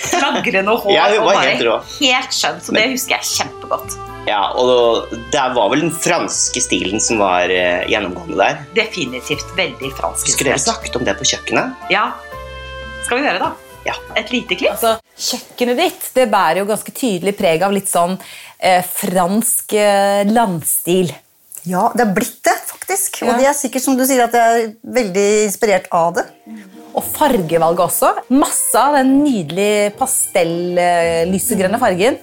flagrende 0.09 0.75
hår. 0.79 0.95
Ja, 0.97 1.05
hun 1.13 1.27
var 1.27 1.37
bare 1.39 1.53
helt 1.53 1.67
rå. 1.69 1.77
helt 2.01 2.35
skjønn. 2.35 2.59
Så 2.65 2.75
det 2.77 2.87
husker 2.95 3.19
jeg 3.19 3.29
kjempegodt. 3.37 3.99
Ja, 4.27 4.43
og 4.55 5.11
det 5.35 5.45
var 5.57 5.71
vel 5.73 5.81
den 5.83 5.95
franske 5.95 6.61
stilen 6.63 7.01
som 7.03 7.19
var 7.23 7.51
eh, 7.51 7.83
gjennomgående 7.91 8.39
der. 8.39 8.61
Definitivt 8.77 9.49
veldig 9.59 9.91
fransk. 9.99 10.31
Skulle 10.31 10.53
dere 10.53 10.63
snakket 10.63 10.99
om 11.01 11.07
det 11.07 11.17
på 11.19 11.27
kjøkkenet? 11.33 11.89
Ja. 11.91 12.05
Skal 13.07 13.19
vi 13.19 13.27
høre, 13.27 13.41
da? 13.43 13.53
Ja. 13.83 13.97
Et 14.15 14.31
lite 14.31 14.55
klipp? 14.55 14.77
Altså, 14.77 14.95
Kjøkkenet 15.19 15.81
ditt 15.81 16.05
det 16.15 16.29
bærer 16.31 16.61
jo 16.63 16.69
ganske 16.71 16.95
tydelig 16.95 17.35
preg 17.39 17.65
av 17.67 17.75
litt 17.75 17.91
sånn 17.91 18.15
eh, 18.63 18.79
fransk 18.87 19.75
eh, 19.75 20.23
landstil. 20.31 21.11
Ja, 21.69 21.89
det 21.95 22.05
er 22.05 22.13
blitt 22.17 22.41
det, 22.45 22.57
faktisk. 22.67 23.21
Ja. 23.23 23.31
Og 23.31 23.41
det 23.41 23.47
er 23.51 23.57
sikkert 23.57 23.85
som 23.85 23.97
du 23.99 24.03
sier 24.09 24.25
at 24.25 24.35
jeg 24.35 24.63
er 24.65 24.73
veldig 24.99 25.27
inspirert 25.47 25.87
av 25.95 26.17
det. 26.19 26.27
Og 26.93 27.05
fargevalget 27.15 27.85
også. 27.87 28.11
Masse 28.35 28.77
av 28.79 28.99
den 28.99 29.15
nydelige 29.23 29.93
pastell-lysegrønne 30.01 31.81
fargen. 31.81 32.19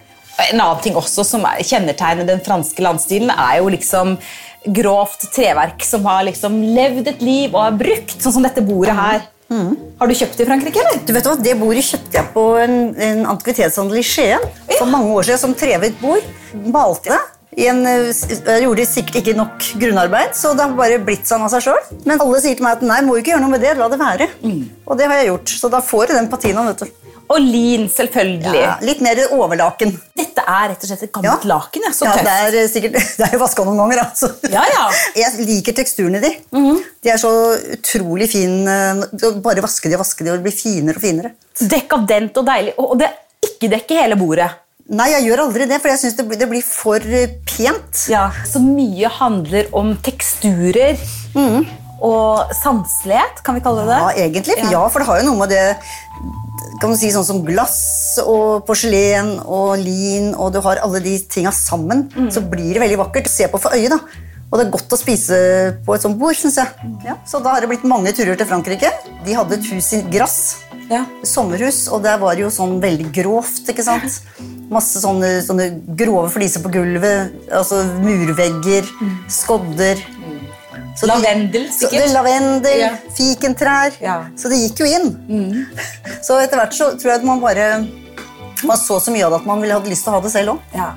En 0.49 0.61
annen 0.61 0.83
ting 0.83 0.95
også 0.99 1.25
som 1.27 1.43
er 1.47 1.63
kjennetegner 1.67 2.27
den 2.27 2.43
franske 2.43 2.83
landstilen, 2.83 3.31
er 3.33 3.59
jo 3.59 3.71
liksom 3.73 4.17
grovt 4.75 5.25
treverk 5.35 5.83
som 5.87 6.05
har 6.07 6.25
liksom 6.27 6.59
levd 6.75 7.07
et 7.13 7.21
liv 7.23 7.55
og 7.55 7.63
er 7.63 7.77
brukt, 7.79 8.17
sånn 8.19 8.35
som 8.37 8.45
dette 8.47 8.63
bordet 8.63 8.95
her. 8.95 9.23
Har 9.49 10.07
du 10.07 10.13
kjøpt 10.13 10.37
det 10.37 10.45
i 10.45 10.47
Frankrike, 10.51 10.81
eller? 10.83 10.99
Du 11.07 11.11
vet 11.15 11.25
hva, 11.25 11.33
Det 11.41 11.55
bordet 11.57 11.81
kjøpte 11.87 12.19
jeg 12.19 12.29
på 12.35 12.43
en, 12.61 12.75
en 13.01 13.25
antikvitetshandel 13.31 14.03
i 14.03 14.05
Skien 14.05 14.43
for 14.75 14.85
mange 14.91 15.09
år 15.15 15.25
siden 15.25 15.41
som 15.41 15.55
trevet 15.57 15.97
bord. 16.03 16.27
Malte 16.69 17.15
det. 17.15 17.21
En, 17.57 17.79
eh, 17.87 18.11
jeg 18.13 18.61
gjorde 18.63 18.85
sikkert 18.85 19.15
ikke 19.23 19.33
nok 19.35 19.63
grunnarbeid, 19.81 20.35
så 20.37 20.51
det 20.55 20.67
har 20.67 20.75
bare 20.77 20.99
blitt 21.03 21.25
sånn 21.27 21.41
av 21.43 21.49
seg 21.51 21.65
sjøl. 21.65 21.81
Men 22.05 22.21
alle 22.21 22.39
sier 22.43 22.55
til 22.55 22.63
meg 22.63 22.77
at 22.77 22.81
nei, 22.85 23.01
må 23.01 23.17
ikke 23.17 23.33
gjøre 23.33 23.41
noe 23.41 23.55
med 23.55 23.61
det, 23.65 23.75
la 23.79 23.87
det 23.89 23.99
være. 23.99 24.27
Og 24.85 24.97
det 24.99 25.07
har 25.09 25.17
jeg 25.23 25.31
gjort, 25.31 25.53
så 25.63 25.69
da 25.73 25.81
får 25.81 26.07
du 26.07 26.13
den 26.13 26.29
patinaen. 26.29 26.67
vet 26.73 26.85
du. 26.85 26.95
Og 27.29 27.37
lin, 27.45 27.83
selvfølgelig. 27.93 28.53
Ja, 28.57 28.77
litt 28.81 29.01
mer 29.05 29.19
overlaken. 29.35 29.91
Dette 30.17 30.41
er 30.49 30.69
rett 30.71 30.81
og 30.81 30.89
slett 30.89 31.03
et 31.03 31.11
gammelt 31.13 31.43
Ja. 31.45 31.49
laken. 31.51 31.83
Ja. 31.85 31.91
Så 31.93 32.05
Ja, 32.05 32.13
tøft. 32.13 32.25
det 32.25 32.37
er 32.37 32.57
eh, 32.57 32.69
sikkert, 32.69 32.93
det 33.19 33.27
er 33.27 33.33
jo 33.35 33.39
vaska 33.43 33.65
noen 33.65 33.77
ganger, 33.77 33.99
altså. 34.05 34.29
Ja, 34.49 34.63
ja. 34.65 34.85
Jeg 35.21 35.45
liker 35.45 35.73
teksturene 35.77 36.17
i 36.17 36.21
de. 36.25 36.31
De 37.03 37.09
er 37.13 37.17
så 37.21 37.29
utrolig 37.75 38.29
fine. 38.31 39.05
Bare 39.45 39.61
vaske 39.61 39.89
de 39.89 39.97
og 39.97 40.01
vaske 40.05 40.23
de, 40.25 40.31
og 40.31 40.37
det 40.39 40.47
blir 40.47 40.57
finere 40.57 40.97
og 40.97 41.01
finere. 41.05 41.33
Dekadent 41.59 42.37
og 42.41 42.45
deilig. 42.49 42.73
Og 42.81 42.97
det 42.97 43.11
ikke 43.45 43.69
dekker 43.77 44.01
hele 44.03 44.17
bordet. 44.17 44.49
Nei, 44.89 45.11
jeg 45.13 45.27
gjør 45.27 45.43
aldri 45.43 45.67
det, 45.69 45.77
for 45.83 45.91
jeg 45.91 46.01
syns 46.01 46.15
det, 46.17 46.25
det 46.41 46.47
blir 46.49 46.63
for 46.65 46.97
eh, 46.97 47.35
pent. 47.45 48.05
Ja, 48.09 48.29
Så 48.49 48.61
mye 48.63 49.11
handler 49.19 49.69
om 49.77 49.93
teksturer 50.05 50.97
og 51.99 52.53
sanselighet, 52.55 53.41
kan 53.45 53.57
vi 53.57 53.61
kalle 53.61 53.83
det 53.83 53.91
det? 53.91 53.99
Ja, 53.99 54.25
egentlig. 54.25 54.55
Ja. 54.57 54.69
Ja. 54.71 54.83
for 54.89 55.03
det 55.03 55.09
har 55.09 55.19
jo 55.19 55.27
noe 55.29 55.41
med 55.43 55.51
det 55.53 55.65
kan 56.79 56.93
du 56.93 56.97
si 56.97 57.09
sånn 57.11 57.27
som 57.27 57.41
glass 57.43 58.17
og 58.23 58.63
porselen 58.67 59.33
og 59.43 59.75
lin, 59.83 60.31
og 60.33 60.53
du 60.55 60.61
har 60.63 60.79
alle 60.85 61.01
de 61.03 61.17
tinga 61.27 61.51
sammen, 61.51 62.07
så 62.31 62.41
blir 62.41 62.71
det 62.73 62.83
veldig 62.85 63.01
vakkert 63.01 63.27
å 63.27 63.33
se 63.33 63.49
på 63.51 63.59
for 63.59 63.75
øyet. 63.75 63.91
da. 63.91 63.99
Og 64.51 64.57
det 64.57 64.65
er 64.65 64.71
godt 64.73 64.89
å 64.95 64.97
spise 64.97 65.37
på 65.85 65.93
et 65.93 66.01
sånt 66.01 66.17
bord, 66.17 66.33
syns 66.35 66.55
jeg. 66.57 66.67
Ja, 67.05 67.15
så 67.29 67.37
da 67.43 67.51
har 67.53 67.61
det 67.61 67.69
blitt 67.69 67.83
mange 67.85 68.09
turer 68.17 68.35
til 68.39 68.47
Frankrike. 68.49 68.89
De 69.25 69.35
hadde 69.37 69.53
et 69.59 69.67
hus 69.69 69.91
i 69.93 70.01
grass. 70.09 70.39
Ja. 70.89 71.03
Sommerhus, 71.21 71.83
og 71.93 72.01
der 72.01 72.17
var 72.17 72.33
det 72.33 72.41
jo 72.47 72.49
sånn 72.49 72.79
veldig 72.81 73.11
grovt, 73.13 73.67
ikke 73.69 73.83
sant? 73.85 74.21
Masse 74.73 74.97
sånne, 75.03 75.35
sånne 75.45 75.67
grove 75.97 76.31
fliser 76.33 76.63
på 76.65 76.71
gulvet, 76.73 77.29
altså 77.53 77.83
murvegger, 78.01 78.89
skodder. 79.29 80.01
Så 80.97 81.05
de- 81.05 81.11
Lavendel, 81.13 81.67
sikkert. 81.71 82.07
Så 82.09 82.13
Lavendel, 82.17 82.79
Ja. 82.79 82.89
fikentrær. 83.15 83.93
Ja. 84.01 84.17
Så 84.35 84.49
det 84.49 84.57
gikk 84.65 84.79
jo 84.79 84.85
inn. 84.85 85.67
Så 86.25 86.41
etter 86.41 86.57
hvert 86.57 86.73
så 86.73 86.89
tror 86.97 87.11
jeg 87.13 87.19
at 87.21 87.23
man 87.23 87.39
bare 87.39 87.87
man 88.65 88.75
så 88.77 88.97
så 88.99 89.11
mye 89.13 89.23
av 89.23 89.31
det 89.31 89.39
at 89.41 89.45
man 89.45 89.61
ville 89.61 89.73
hatt 89.77 89.85
lyst 89.87 90.03
til 90.03 90.11
å 90.11 90.15
ha 90.17 90.21
det 90.21 90.31
selv 90.31 90.49
òg. 90.57 90.59
Ja. 90.75 90.89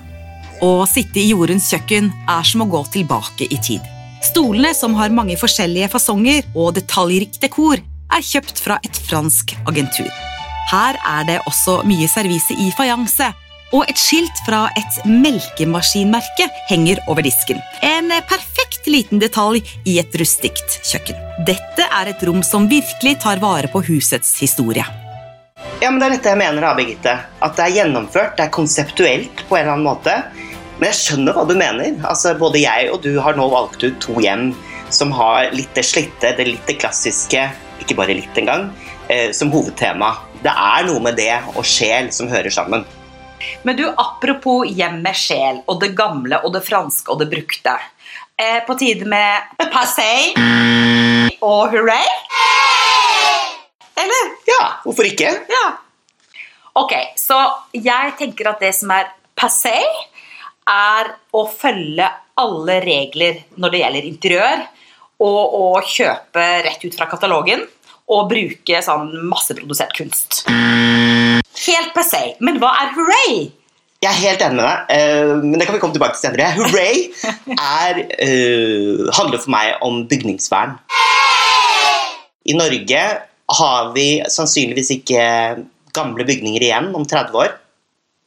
Å 0.62 0.84
sitte 0.86 1.18
i 1.18 1.32
Jorunns 1.32 1.64
kjøkken 1.72 2.12
er 2.30 2.44
som 2.46 2.62
å 2.62 2.68
gå 2.70 2.84
tilbake 2.94 3.48
i 3.50 3.56
tid. 3.58 3.82
Stolene, 4.22 4.70
som 4.78 4.92
har 4.94 5.10
mange 5.10 5.34
forskjellige 5.34 5.88
fasonger 5.90 6.44
og 6.54 6.76
detaljrikt 6.76 7.40
dekor, 7.42 7.80
er 7.82 8.22
kjøpt 8.22 8.62
fra 8.62 8.76
et 8.86 9.00
fransk 9.08 9.56
agentur. 9.66 10.06
Her 10.70 11.00
er 11.02 11.26
det 11.26 11.40
også 11.50 11.80
mye 11.88 12.06
servise 12.06 12.54
i 12.54 12.68
fajanse, 12.78 13.32
og 13.74 13.90
et 13.90 13.98
skilt 13.98 14.44
fra 14.46 14.68
et 14.78 15.00
melkemaskinmerke 15.08 16.46
henger 16.70 17.02
over 17.10 17.26
disken. 17.26 17.58
En 17.82 18.14
perfekt 18.30 18.86
liten 18.86 19.18
detalj 19.18 19.64
i 19.88 19.96
et 19.98 20.14
rustikt 20.20 20.78
kjøkken. 20.86 21.18
Dette 21.48 21.88
er 21.88 22.12
et 22.12 22.22
rom 22.28 22.44
som 22.46 22.70
virkelig 22.70 23.16
tar 23.24 23.42
vare 23.42 23.72
på 23.72 23.82
husets 23.88 24.36
historie. 24.38 24.86
Ja, 25.82 25.90
men 25.90 25.98
Det 25.98 26.06
er 26.06 26.14
dette 26.14 26.30
jeg 26.30 26.38
mener, 26.38 26.62
da, 26.62 26.76
Birgitte. 26.78 27.18
At 27.42 27.58
det 27.58 27.64
er 27.66 27.76
gjennomført, 27.80 28.36
det 28.38 28.46
er 28.46 28.54
konseptuelt 28.54 29.42
på 29.48 29.58
en 29.58 29.64
eller 29.64 29.74
annen 29.74 29.90
måte. 29.90 30.14
Men 30.82 30.90
jeg 30.90 30.98
skjønner 30.98 31.36
hva 31.36 31.42
du 31.46 31.52
mener. 31.54 31.92
Altså, 32.10 32.32
Både 32.34 32.58
jeg 32.58 32.88
og 32.90 33.04
du 33.04 33.12
har 33.22 33.36
nå 33.38 33.44
valgt 33.52 33.84
ut 33.84 34.00
to 34.02 34.16
hjem 34.18 34.48
som 34.90 35.12
har 35.14 35.52
litt 35.54 35.70
det 35.78 35.84
slitte, 35.86 36.32
det 36.34 36.42
litt 36.48 36.64
det 36.66 36.74
klassiske, 36.82 37.44
ikke 37.84 37.94
bare 38.00 38.16
litt 38.18 38.40
engang, 38.42 38.66
eh, 39.06 39.30
som 39.30 39.52
hovedtema. 39.54 40.10
Det 40.42 40.50
er 40.50 40.88
noe 40.88 40.98
med 41.06 41.14
det 41.22 41.36
og 41.54 41.62
sjel 41.62 42.10
som 42.10 42.26
hører 42.26 42.50
sammen. 42.50 42.82
Men 43.62 43.78
du, 43.78 43.86
apropos 43.94 44.66
hjem 44.66 44.98
med 45.06 45.14
sjel, 45.14 45.62
og 45.70 45.78
det 45.86 45.94
gamle 45.94 46.42
og 46.42 46.50
det 46.58 46.64
franske 46.66 47.14
og 47.14 47.22
det 47.22 47.30
brukte. 47.30 47.78
Eh, 48.34 48.58
på 48.66 48.74
tide 48.74 49.06
med 49.06 49.54
passé 49.70 50.34
og 51.38 51.70
hurray? 51.70 52.10
Eller? 54.02 54.30
Ja, 54.50 54.62
hvorfor 54.82 55.06
ikke? 55.06 55.30
Ja. 55.30 55.66
Ok, 56.74 56.98
så 57.14 57.38
jeg 57.70 58.16
tenker 58.18 58.50
at 58.50 58.66
det 58.66 58.74
som 58.74 58.90
er 58.90 59.14
passé, 59.38 59.78
er 60.68 61.14
å 61.34 61.44
følge 61.50 62.08
alle 62.38 62.78
regler 62.84 63.42
når 63.60 63.72
det 63.72 63.80
gjelder 63.82 64.08
interiør, 64.08 64.66
og 65.22 65.56
å 65.58 65.66
kjøpe 65.86 66.44
rett 66.66 66.84
ut 66.84 66.96
fra 66.96 67.08
katalogen, 67.10 67.64
og 68.12 68.28
bruke 68.30 68.82
sånn 68.84 69.12
masseprodusert 69.30 69.94
kunst. 69.96 70.42
Helt 71.62 71.92
per 71.94 72.06
se. 72.06 72.22
Men 72.42 72.58
hva 72.60 72.72
er 72.82 72.94
hooray? 72.96 73.34
Jeg 74.02 74.10
er 74.10 74.18
helt 74.18 74.42
enig 74.42 74.58
med 74.58 74.66
deg, 74.66 74.88
eh, 74.96 75.32
men 75.44 75.60
det 75.60 75.66
kan 75.68 75.76
vi 75.76 75.80
komme 75.82 75.94
tilbake 75.94 76.16
til 76.18 76.24
senere. 76.24 76.48
Hooray 76.56 77.04
er, 77.54 78.00
uh, 78.18 79.10
handler 79.14 79.38
for 79.38 79.52
meg 79.54 79.76
om 79.86 80.00
bygningsvern. 80.10 80.74
I 82.42 82.56
Norge 82.58 83.02
har 83.60 83.92
vi 83.94 84.06
sannsynligvis 84.26 84.90
ikke 84.96 85.22
gamle 85.94 86.26
bygninger 86.26 86.64
igjen 86.66 86.90
om 86.98 87.06
30 87.06 87.38
år. 87.44 87.54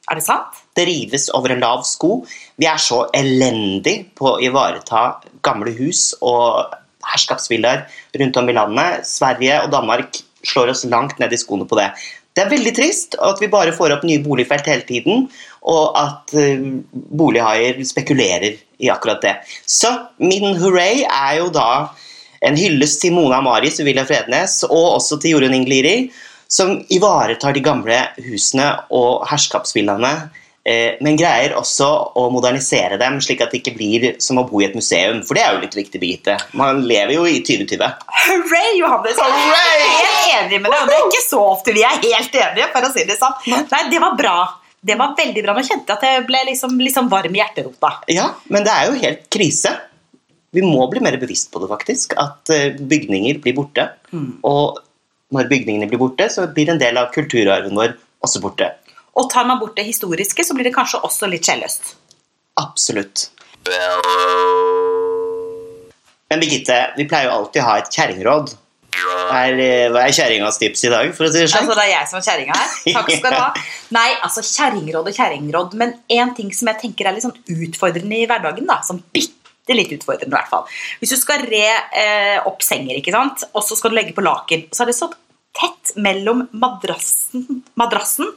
Er 0.08 0.16
det 0.16 0.24
sant? 0.24 0.62
Det 0.76 0.84
rives 0.88 1.30
over 1.34 1.54
en 1.54 1.62
lav 1.64 1.84
sko. 1.88 2.20
Vi 2.60 2.68
er 2.68 2.80
så 2.82 3.06
elendig 3.16 3.96
på 4.18 4.34
å 4.34 4.40
ivareta 4.44 5.22
gamle 5.46 5.72
hus 5.78 6.10
og 6.20 6.74
herskapsvillaer 7.06 7.86
rundt 8.20 8.38
om 8.40 8.50
i 8.50 8.56
landet. 8.56 9.06
Sverige 9.08 9.62
og 9.64 9.72
Danmark 9.72 10.20
slår 10.46 10.74
oss 10.74 10.84
langt 10.90 11.18
ned 11.22 11.32
i 11.32 11.40
skoene 11.40 11.66
på 11.68 11.78
det. 11.78 11.90
Det 12.36 12.44
er 12.44 12.52
veldig 12.52 12.72
trist 12.76 13.16
at 13.24 13.40
vi 13.40 13.48
bare 13.48 13.72
får 13.72 13.94
opp 13.94 14.02
nye 14.04 14.20
boligfelt 14.20 14.66
hele 14.68 14.84
tiden, 14.84 15.24
og 15.64 15.96
at 15.96 16.34
eh, 16.36 16.66
bolighaier 16.92 17.80
spekulerer 17.88 18.58
i 18.76 18.90
akkurat 18.92 19.22
det. 19.24 19.34
Så 19.64 19.88
min 20.20 20.58
hooray 20.60 21.06
er 21.06 21.38
jo 21.38 21.48
da 21.54 21.96
en 22.44 22.58
hyllest 22.60 23.00
til 23.00 23.14
Mona 23.16 23.40
Maris 23.40 23.80
og 23.80 23.88
William 23.88 24.08
Frednes, 24.08 24.60
og 24.68 24.98
også 24.98 25.16
til 25.22 25.38
Jorunn 25.38 25.56
Ingliri, 25.56 26.10
som 26.52 26.76
ivaretar 26.92 27.56
de 27.56 27.64
gamle 27.64 28.02
husene 28.28 28.68
og 28.94 29.24
herskapsvillaene, 29.30 30.12
men 30.66 31.18
greier 31.18 31.52
også 31.54 31.86
å 32.18 32.26
modernisere 32.34 32.98
dem, 32.98 33.20
slik 33.22 33.44
at 33.44 33.52
det 33.52 33.60
ikke 33.60 33.74
blir 33.76 34.06
som 34.22 34.40
å 34.40 34.46
bo 34.48 34.58
i 34.62 34.66
et 34.66 34.74
museum. 34.74 35.20
For 35.26 35.38
det 35.38 35.44
er 35.44 35.54
jo 35.54 35.62
litt 35.62 35.76
viktig, 35.78 36.00
Birgitte. 36.02 36.36
Man 36.58 36.82
lever 36.88 37.14
jo 37.14 37.26
i 37.30 37.38
2020. 37.46 38.06
Hooray, 38.26 38.72
Johannes! 38.80 39.20
Jeg 39.20 39.76
er 39.76 39.84
helt 39.86 40.30
enig 40.36 40.62
med 40.64 40.72
deg. 40.74 40.86
Det 40.90 40.96
er 40.96 41.04
ikke 41.06 41.24
så 41.26 41.42
ofte 41.52 41.74
vi 41.76 41.84
er 41.86 41.98
helt 42.02 42.38
enige, 42.42 42.70
for 42.74 42.88
å 42.88 42.92
si 42.94 43.04
det 43.06 43.18
sånn. 43.20 43.36
Nei, 43.70 43.82
det 43.92 44.00
var 44.02 44.16
bra. 44.18 44.38
Det 44.86 44.96
var 44.98 45.14
veldig 45.18 45.42
bra. 45.46 45.54
Nå 45.56 45.66
kjente 45.66 45.92
jeg 45.92 45.98
at 45.98 46.06
jeg 46.06 46.24
ble 46.28 46.40
liksom, 46.50 46.74
liksom 46.82 47.10
varm 47.12 47.34
i 47.34 47.40
hjerterota. 47.42 47.92
Ja, 48.12 48.30
men 48.52 48.66
det 48.66 48.74
er 48.74 48.90
jo 48.90 48.98
helt 49.02 49.28
krise. 49.32 49.72
Vi 50.54 50.62
må 50.64 50.86
bli 50.90 51.02
mer 51.04 51.18
bevisst 51.20 51.50
på 51.52 51.62
det, 51.62 51.70
faktisk. 51.70 52.14
At 52.20 52.50
eh, 52.54 52.74
bygninger 52.78 53.40
blir 53.44 53.56
borte. 53.56 53.88
Og 54.46 54.82
når 55.34 55.48
bygningene 55.50 55.88
blir 55.90 56.00
borte, 56.00 56.28
så 56.32 56.46
blir 56.54 56.70
en 56.70 56.80
del 56.80 56.98
av 57.00 57.10
kulturarven 57.14 57.74
vår 57.76 57.96
også 58.24 58.42
borte. 58.44 58.70
Og 59.16 59.30
tar 59.32 59.46
man 59.48 59.60
bort 59.60 59.76
det 59.78 59.86
historiske, 59.88 60.44
så 60.44 60.56
blir 60.56 60.68
det 60.68 60.74
kanskje 60.76 61.00
også 61.06 61.28
litt 61.30 61.46
sjelløst. 61.48 61.94
Absolutt. 62.60 63.30
Men 66.30 66.42
Birgitte, 66.42 66.78
vi 66.98 67.06
pleier 67.08 67.30
jo 67.30 67.36
alltid 67.40 67.62
å 67.62 67.66
ha 67.70 67.76
et 67.80 67.90
kjerringråd. 67.92 68.54
Hva 68.96 69.40
er, 69.48 69.58
eh, 69.60 69.96
er 70.00 70.14
kjerringas 70.14 70.58
tips 70.58 70.84
i 70.86 70.90
dag, 70.92 71.10
for 71.14 71.26
å 71.26 71.30
si 71.32 71.38
det 71.38 71.46
Altså, 71.46 71.64
sånn? 71.64 71.76
det 71.76 71.84
er 71.84 71.92
jeg 71.92 72.08
som 72.10 72.18
er 72.18 72.26
kjerringa 72.26 72.56
her. 72.56 72.70
Takk 72.96 73.10
skal 73.18 73.34
du 73.34 73.40
ha. 73.40 73.50
Nei, 73.98 74.08
altså 74.24 74.44
kjerringråd 74.46 75.10
og 75.10 75.18
kjerringråd, 75.18 75.74
men 75.74 75.94
én 76.10 76.32
ting 76.36 76.52
som 76.56 76.70
jeg 76.72 76.80
tenker 76.80 77.08
er 77.08 77.16
litt 77.16 77.26
sånn 77.26 77.36
utfordrende 77.36 78.16
i 78.16 78.26
hverdagen, 78.30 78.66
da, 78.68 78.80
som 78.86 79.02
bitte 79.12 79.76
litt 79.76 79.92
utfordrende 79.96 80.32
i 80.32 80.36
hvert 80.38 80.50
fall. 80.50 80.66
Hvis 81.00 81.14
du 81.14 81.20
skal 81.20 81.44
re 81.44 81.66
eh, 81.92 82.38
opp 82.46 82.64
senger, 82.64 83.00
ikke 83.00 83.14
sant, 83.14 83.46
og 83.52 83.64
så 83.66 83.78
skal 83.78 83.92
du 83.92 83.98
legge 83.98 84.16
på 84.16 84.24
laken, 84.24 84.68
så 84.72 84.84
er 84.84 84.92
det 84.92 84.98
så 84.98 85.10
tett 85.56 85.94
mellom 86.00 86.46
madrassen, 86.56 87.62
madrassen 87.80 88.32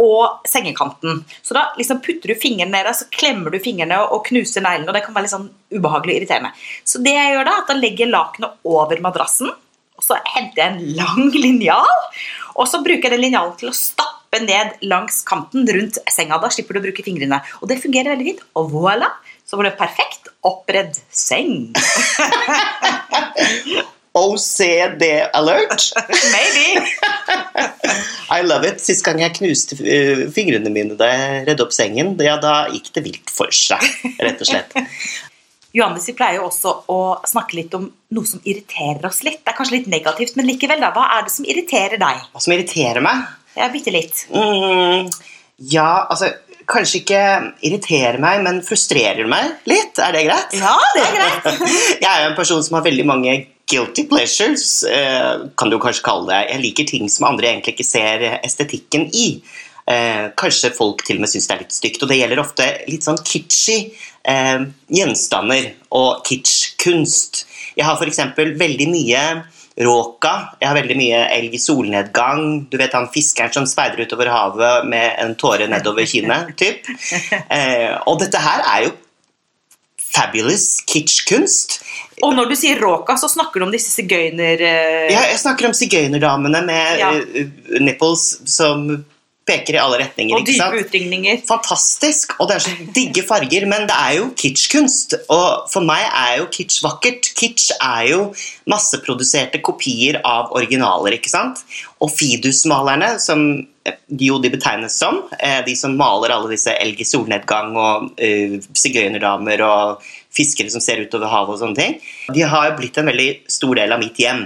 og 0.00 0.46
sengekanten. 0.48 1.22
Så 1.44 1.56
da 1.56 1.66
liksom 1.78 2.00
putter 2.04 2.32
du 2.32 2.40
fingrene 2.40 2.72
ned, 2.72 2.88
så 2.96 3.08
klemmer 3.12 3.52
du 3.52 3.60
fingrene 3.62 3.98
og 4.08 4.24
knuser 4.28 4.64
neglene, 4.64 4.88
og 4.88 4.96
det 4.96 5.04
kan 5.04 5.16
være 5.16 5.26
litt 5.26 5.34
sånn 5.34 5.50
ubehagelig 5.76 6.14
og 6.14 6.22
irriterende. 6.22 6.52
Så 6.88 7.02
det 7.04 7.16
jeg 7.16 7.34
gjør 7.34 7.48
da, 7.48 7.56
at 7.60 7.72
da 7.72 7.76
legger 7.76 8.06
jeg 8.06 8.14
lakenet 8.14 8.70
over 8.70 9.02
madrassen, 9.04 9.52
og 10.00 10.06
så 10.06 10.16
henter 10.32 10.62
jeg 10.62 10.72
en 10.72 10.96
lang 10.96 11.36
linjal, 11.44 11.98
og 12.56 12.64
så 12.70 12.80
bruker 12.84 13.08
jeg 13.08 13.18
den 13.18 13.24
linjalen 13.26 13.56
til 13.60 13.70
å 13.70 13.76
stappe 13.76 14.40
ned 14.42 14.80
langs 14.88 15.20
kanten 15.28 15.68
rundt 15.68 16.00
senga. 16.12 16.40
Da 16.40 16.50
slipper 16.52 16.76
du 16.76 16.80
å 16.80 16.86
bruke 16.88 17.06
fingrene. 17.06 17.38
Og 17.60 17.70
det 17.70 17.82
fungerer 17.82 18.14
veldig 18.14 18.28
fint. 18.28 18.42
Og 18.58 18.64
voilà, 18.74 19.08
så 19.46 19.58
var 19.58 19.64
det 19.66 19.78
perfekt 19.78 20.30
oppredd 20.46 20.94
seng. 21.14 21.72
OCD 24.12 25.04
alert! 25.32 25.92
Maybe. 26.34 26.86
I 28.36 28.42
love 28.42 28.66
it. 28.66 28.80
Sist 28.82 29.04
gang 29.06 29.20
jeg 29.22 29.36
knuste 29.38 29.78
eh, 29.84 30.26
fingrene 30.34 30.72
mine 30.72 30.98
da 30.98 31.08
jeg 31.10 31.44
redde 31.50 31.66
opp 31.66 31.74
sengen, 31.74 32.16
ja, 32.22 32.36
da 32.42 32.64
gikk 32.72 32.90
det 32.96 33.04
vilt 33.06 33.32
for 33.34 33.54
seg, 33.54 33.84
rett 34.18 34.42
og 34.42 34.50
slett. 34.50 34.74
Johannes, 35.76 36.08
vi 36.10 36.16
pleier 36.18 36.40
jo 36.40 36.48
også 36.48 36.72
å 36.90 37.00
snakke 37.30 37.60
litt 37.60 37.74
om 37.78 37.84
noe 37.86 38.26
som 38.26 38.42
irriterer 38.42 39.06
oss 39.06 39.22
litt. 39.22 39.44
Det 39.44 39.52
er 39.52 39.58
kanskje 39.58 39.76
litt 39.76 39.90
negativt, 39.92 40.34
men 40.38 40.48
likevel, 40.48 40.82
da. 40.82 40.90
Hva 40.96 41.06
er 41.14 41.28
det 41.28 41.34
som 41.36 41.46
irriterer 41.46 42.00
deg? 42.00 42.24
Hva 42.32 42.42
som 42.42 42.54
irriterer 42.56 43.04
meg? 43.06 43.28
Ja, 43.54 43.68
bitte 43.70 43.94
litt. 43.94 44.24
Mm, 44.34 45.10
ja, 45.70 45.90
altså 46.10 46.32
Kanskje 46.70 47.00
ikke 47.00 47.20
irriterer 47.66 48.20
meg, 48.22 48.44
men 48.44 48.60
frustrerer 48.62 49.26
meg 49.26 49.64
litt. 49.66 49.96
Er 49.98 50.14
det 50.14 50.20
greit? 50.28 50.52
Ja, 50.54 50.76
det 50.94 51.00
er 51.02 51.16
greit. 51.16 51.64
jeg 51.96 52.06
er 52.06 52.20
jo 52.22 52.28
en 52.28 52.36
person 52.36 52.62
som 52.62 52.76
har 52.78 52.84
veldig 52.84 53.06
mange 53.08 53.32
guilty 53.70 54.06
pleasures, 54.10 54.82
eh, 54.82 55.46
kan 55.56 55.70
du 55.70 55.78
kanskje 55.78 56.06
kalle 56.06 56.28
det. 56.30 56.40
Jeg 56.50 56.62
liker 56.64 56.88
ting 56.90 57.08
som 57.08 57.28
andre 57.30 57.52
egentlig 57.52 57.76
ikke 57.76 57.86
ser 57.88 58.26
estetikken 58.42 59.08
i. 59.14 59.28
Eh, 59.90 60.26
kanskje 60.38 60.70
folk 60.74 61.02
til 61.06 61.18
og 61.18 61.24
med 61.24 61.32
syns 61.32 61.48
det 61.48 61.54
er 61.54 61.62
litt 61.64 61.74
stygt. 61.74 62.02
Og 62.02 62.10
det 62.10 62.20
gjelder 62.20 62.42
ofte 62.42 62.66
litt 62.90 63.06
sånn 63.06 63.20
kitschy 63.26 63.78
eh, 64.28 64.66
gjenstander 64.92 65.72
og 65.96 66.22
kitschkunst. 66.28 67.44
Jeg 67.78 67.86
har 67.86 67.98
f.eks. 67.98 68.20
veldig 68.36 68.90
mye 68.90 69.24
råka. 69.80 70.32
Jeg 70.60 70.68
har 70.68 70.76
veldig 70.76 70.96
mye 70.98 71.20
elg 71.34 71.54
i 71.56 71.62
solnedgang. 71.62 72.44
Du 72.70 72.76
vet 72.80 72.94
han 72.96 73.10
fiskeren 73.12 73.54
som 73.54 73.68
speider 73.68 74.04
utover 74.04 74.30
havet 74.32 74.88
med 74.90 75.14
en 75.22 75.36
tåre 75.40 75.68
nedover 75.70 76.08
kinnet. 76.10 76.54
Typ. 76.60 76.90
Eh, 77.50 77.96
og 78.06 78.20
dette 78.20 78.38
her 78.38 78.62
er 78.62 78.84
jo 78.84 78.90
fabulous 80.14 80.80
kitschkunst. 80.90 81.78
Og 82.22 82.34
når 82.36 82.50
du 82.50 82.56
sier 82.58 82.80
råka, 82.82 83.14
så 83.16 83.30
snakker 83.32 83.60
du 83.62 83.66
om 83.68 83.72
disse 83.72 83.92
sigøyner... 83.94 84.60
eh, 84.60 85.06
Ja, 85.12 85.22
jeg 85.30 85.38
snakker 85.40 85.70
om 85.70 85.76
sigøynerdamene 85.76 86.60
med 86.66 86.98
Ja. 87.00 87.12
eh, 87.16 87.46
nipples 87.80 88.26
som 88.50 89.04
peker 89.50 89.76
i 89.76 89.82
alle 89.82 90.00
retninger. 90.04 90.38
og 90.38 90.46
dype 90.46 90.84
utringninger. 90.84 91.42
Fantastisk, 91.48 92.36
og 92.38 92.48
det 92.50 92.56
er 92.56 92.64
så 92.64 92.74
digge 92.96 93.24
farger, 93.26 93.66
men 93.70 93.88
det 93.90 93.96
er 93.96 94.16
jo 94.20 94.30
kitschkunst. 94.38 95.18
Og 95.28 95.66
for 95.72 95.86
meg 95.86 96.06
er 96.06 96.38
jo 96.40 96.48
kitsch 96.54 96.84
vakkert. 96.86 97.32
Kitsch 97.38 97.74
er 97.76 98.06
jo 98.12 98.22
masseproduserte 98.70 99.60
kopier 99.66 100.20
av 100.24 100.54
originaler, 100.56 101.18
ikke 101.18 101.32
sant? 101.32 101.64
Og 102.00 102.12
Fidus-malerne, 102.14 103.16
som 103.20 103.44
jo 104.20 104.38
de 104.42 104.50
betegnes 104.52 104.96
som, 104.98 105.22
eh, 105.38 105.64
de 105.64 105.74
som 105.76 105.96
maler 105.96 106.34
alle 106.34 106.50
disse 106.52 106.72
elg 106.72 107.00
i 107.00 107.06
solnedgang 107.08 107.76
og 107.76 108.10
uh, 108.20 108.56
sigøynerdamer 108.76 109.62
og 109.64 110.04
fiskere 110.36 110.70
som 110.70 110.82
ser 110.84 111.00
utover 111.00 111.30
havet 111.32 111.56
og 111.56 111.62
sånne 111.62 111.78
ting, 111.78 111.96
de 112.34 112.44
har 112.46 112.68
jo 112.68 112.76
blitt 112.78 112.98
en 113.00 113.08
veldig 113.10 113.30
stor 113.50 113.80
del 113.80 113.96
av 113.96 114.02
mitt 114.02 114.20
hjem. 114.20 114.44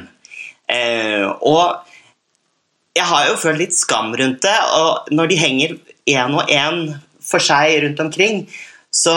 Uh, 0.71 1.35
og 1.45 1.94
jeg 2.95 3.07
har 3.11 3.27
jo 3.29 3.41
følt 3.41 3.63
litt 3.65 3.75
skam 3.77 4.15
rundt 4.19 4.45
det, 4.45 4.55
og 4.79 5.11
når 5.15 5.33
de 5.33 5.41
henger 5.41 5.75
én 6.11 6.37
og 6.37 6.51
én 6.53 6.95
for 7.25 7.43
seg 7.43 7.81
rundt 7.83 8.03
omkring, 8.05 8.45
så 8.95 9.15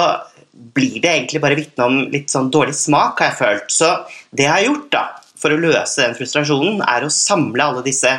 blir 0.73 0.97
det 1.03 1.11
egentlig 1.11 1.41
bare 1.43 1.57
vitne 1.59 1.85
om 1.85 1.99
litt 2.13 2.31
sånn 2.33 2.49
dårlig 2.53 2.73
smak, 2.77 3.21
har 3.21 3.31
jeg 3.31 3.39
følt. 3.41 3.71
Så 3.73 3.91
det 4.33 4.47
jeg 4.47 4.53
har 4.53 4.65
gjort 4.65 4.89
da, 4.95 5.03
for 5.37 5.53
å 5.53 5.59
løse 5.61 6.01
den 6.01 6.17
frustrasjonen, 6.17 6.81
er 6.81 7.05
å 7.05 7.13
samle 7.13 7.69
alle 7.69 7.85
disse 7.85 8.15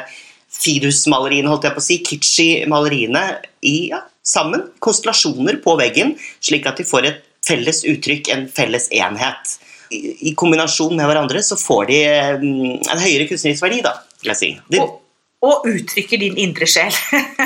Fidus-maleriene, 0.59 1.51
holdt 1.51 1.66
jeg 1.66 1.75
på 1.75 1.83
å 1.83 1.87
si, 1.87 1.97
kitschy 2.07 2.47
maleriene 2.71 3.25
i, 3.66 3.90
ja, 3.92 4.05
sammen, 4.27 4.64
konstellasjoner 4.85 5.59
på 5.64 5.75
veggen, 5.79 6.14
slik 6.44 6.66
at 6.71 6.79
de 6.79 6.87
får 6.87 7.11
et 7.11 7.25
felles 7.47 7.83
uttrykk, 7.88 8.31
en 8.35 8.47
felles 8.53 8.88
enhet. 8.94 9.59
I, 9.94 10.01
i 10.31 10.35
kombinasjon 10.38 10.97
med 10.99 11.09
hverandre 11.09 11.42
så 11.44 11.59
får 11.59 11.90
de 11.90 12.01
eh, 12.05 12.33
en 12.38 13.05
høyere 13.05 13.29
kunstnerisk 13.31 13.64
verdi, 13.64 13.83
da, 13.87 13.94
vil 14.23 14.35
jeg 14.35 14.40
si. 14.40 14.51
De, 14.73 14.83
Og, 14.85 14.99
og 15.44 15.66
uttrykker 15.70 16.18
din 16.18 16.38
indre 16.42 16.66
sjel. 16.66 16.94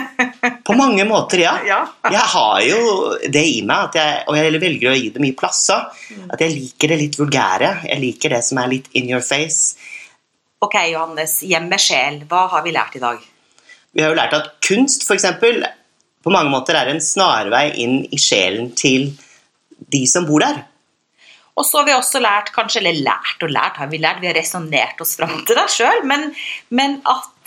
På 0.67 0.77
mange 0.79 1.05
måter, 1.05 1.43
ja. 1.45 1.53
Ja. 1.67 1.81
Jeg 2.09 2.29
har 2.35 2.61
jo 2.65 2.79
det 3.35 3.43
i 3.45 3.59
meg, 3.69 3.99
jeg, 3.99 4.23
og 4.31 4.39
jeg 4.39 4.63
velger 4.63 4.93
å 4.93 4.97
gi 4.97 5.11
det 5.13 5.25
mye 5.25 5.37
plass. 5.37 5.67
òg. 5.75 5.99
At 6.33 6.41
jeg 6.41 6.55
liker 6.57 6.95
det 6.95 7.01
litt 7.03 7.19
vulgære. 7.21 7.73
Jeg 7.91 8.01
liker 8.01 8.37
det 8.37 8.41
som 8.47 8.63
er 8.63 8.73
litt 8.73 8.89
in 8.97 9.11
your 9.13 9.25
face. 9.25 9.77
Ok, 10.65 10.79
Johannes. 10.93 11.41
Hjem 11.45 11.69
med 11.69 11.83
sjel. 11.83 12.23
Hva 12.31 12.47
har 12.55 12.65
vi 12.65 12.73
lært 12.73 12.97
i 12.97 13.03
dag? 13.03 13.21
Vi 13.93 14.01
har 14.01 14.15
jo 14.15 14.17
lært 14.17 14.39
at 14.39 14.55
kunst 14.65 15.05
eksempel, 15.13 15.61
på 16.25 16.33
mange 16.33 16.53
måter 16.53 16.79
er 16.79 16.89
en 16.89 17.03
snarvei 17.03 17.67
inn 17.83 18.05
i 18.09 18.21
sjelen 18.21 18.71
til 18.79 19.11
de 19.93 20.07
som 20.09 20.25
bor 20.25 20.41
der. 20.41 20.63
Og 21.59 21.67
så 21.69 21.83
har 21.83 21.89
vi 21.91 21.93
også 21.93 22.23
lært, 22.23 22.49
kanskje, 22.55 22.81
eller 22.81 23.03
lært 23.05 23.45
og 23.45 23.53
lært 23.53 23.77
har 23.83 23.91
vi 23.93 24.01
lært, 24.01 24.23
vi 24.23 24.31
har 24.31 24.39
resonnert 24.39 25.01
oss 25.05 25.19
fram 25.19 25.43
til 25.45 25.59
det 25.59 25.67
sjøl, 25.75 26.01
men, 26.09 26.31
men 26.73 26.97
at 27.05 27.42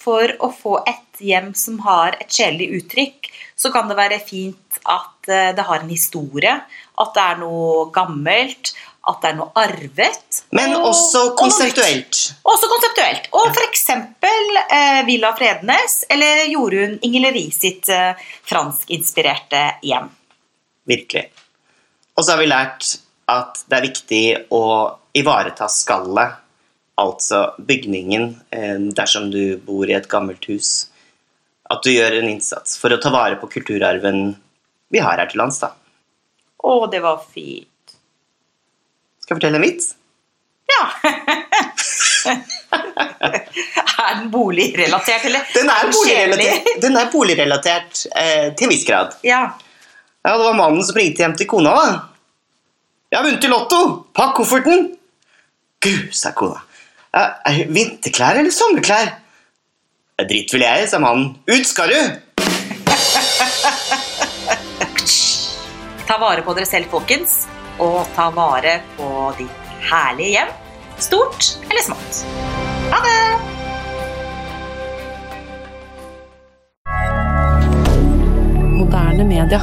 for 0.00 0.32
å 0.42 0.50
få 0.54 0.78
et 0.88 1.20
hjem 1.24 1.52
som 1.54 1.78
har 1.84 2.16
et 2.20 2.30
sjelelig 2.34 2.70
uttrykk, 2.80 3.28
så 3.56 3.70
kan 3.74 3.86
det 3.88 3.96
være 3.98 4.18
fint 4.24 4.80
at 4.90 5.28
eh, 5.30 5.52
det 5.54 5.64
har 5.68 5.82
en 5.84 5.92
historie, 5.92 6.56
at 6.98 7.14
det 7.14 7.22
er 7.22 7.38
noe 7.42 7.86
gammelt, 7.94 8.72
at 9.04 9.20
det 9.22 9.30
er 9.30 9.36
noe 9.38 9.52
arvet. 9.60 10.40
Men 10.56 10.74
og- 10.78 10.88
også 10.90 11.22
og 11.30 11.36
konseptuelt. 11.38 12.20
Også 12.44 12.68
konseptuelt. 12.72 13.28
Og 13.36 13.50
f.eks. 13.52 13.84
Eh, 13.90 15.00
Villa 15.06 15.34
Frednes 15.36 16.04
eller 16.10 16.44
Jorunn 16.50 16.98
Ingeleri 17.04 17.46
sitt 17.52 17.88
eh, 17.92 18.14
franskinspirerte 18.48 19.64
hjem. 19.84 20.08
Virkelig. 20.88 21.28
Og 22.16 22.24
så 22.24 22.34
har 22.34 22.40
vi 22.42 22.48
lært 22.50 22.94
at 23.30 23.62
det 23.68 23.76
er 23.78 23.86
viktig 23.88 24.24
å 24.52 24.62
ivareta 25.16 25.68
skallet, 25.70 26.40
altså 27.00 27.54
bygningen, 27.58 28.28
eh, 28.54 28.78
dersom 28.96 29.30
du 29.30 29.56
bor 29.66 29.88
i 29.88 29.96
et 29.96 30.08
gammelt 30.10 30.44
hus. 30.50 30.86
At 31.70 31.82
du 31.82 31.90
gjør 31.90 32.20
en 32.20 32.28
innsats 32.30 32.76
for 32.78 32.94
å 32.94 33.00
ta 33.02 33.10
vare 33.14 33.38
på 33.40 33.48
kulturarven 33.56 34.36
vi 34.92 35.00
har 35.02 35.18
her 35.18 35.30
til 35.30 35.40
lands. 35.42 35.58
da. 35.62 35.72
Å, 36.64 36.86
det 36.92 37.00
var 37.04 37.22
fint. 37.24 37.96
Skal 39.20 39.34
jeg 39.34 39.40
fortelle 39.40 39.58
en 39.60 39.64
vits? 39.66 39.94
Ja. 40.70 40.84
Er 44.04 44.18
den 44.18 44.30
boligrelatert, 44.30 45.24
eller? 45.24 45.44
Den 45.54 45.70
er 45.70 45.90
boligrelatert, 45.92 46.66
den 46.82 46.96
er 46.98 47.06
boligrelatert 47.12 48.02
eh, 48.10 48.50
til 48.56 48.66
en 48.66 48.72
viss 48.72 48.84
grad. 48.88 49.14
Ja. 49.24 49.42
Ja, 50.24 50.34
det 50.36 50.44
var 50.44 50.56
mannen 50.58 50.84
som 50.84 50.96
ringte 50.98 51.24
hjem 51.24 51.36
til 51.38 51.48
kona, 51.48 51.72
da. 51.76 51.86
Jeg 53.12 53.18
har 53.18 53.26
vunnet 53.28 53.46
i 53.46 53.50
Lotto! 53.52 53.80
Pakk 54.16 54.34
kofferten! 54.40 54.86
Gud, 55.84 56.12
sa 56.16 56.32
kona. 56.36 56.60
Ja, 57.14 57.28
er 57.46 57.60
det 57.60 57.70
vinterklær 57.70 58.40
eller 58.40 58.50
sommerklær? 58.50 59.12
«Det 60.18 60.46
vil 60.50 60.62
jeg, 60.62 60.88
sa 60.90 60.98
mannen. 60.98 61.36
Ut 61.46 61.66
skal 61.66 61.90
du! 61.90 62.00
Ta 66.08 66.18
vare 66.18 66.42
på 66.46 66.54
dere 66.58 66.66
selv, 66.66 66.90
folkens. 66.90 67.44
Og 67.82 68.02
ta 68.16 68.28
vare 68.34 68.80
på 68.98 69.06
ditt 69.38 69.72
herlige 69.86 70.30
hjem. 70.34 70.50
Stort 70.98 71.54
eller 71.70 71.82
smått. 71.86 72.22
Ha 72.90 72.98
det! 73.06 73.18
Moderne 78.74 79.24
media. 79.30 79.62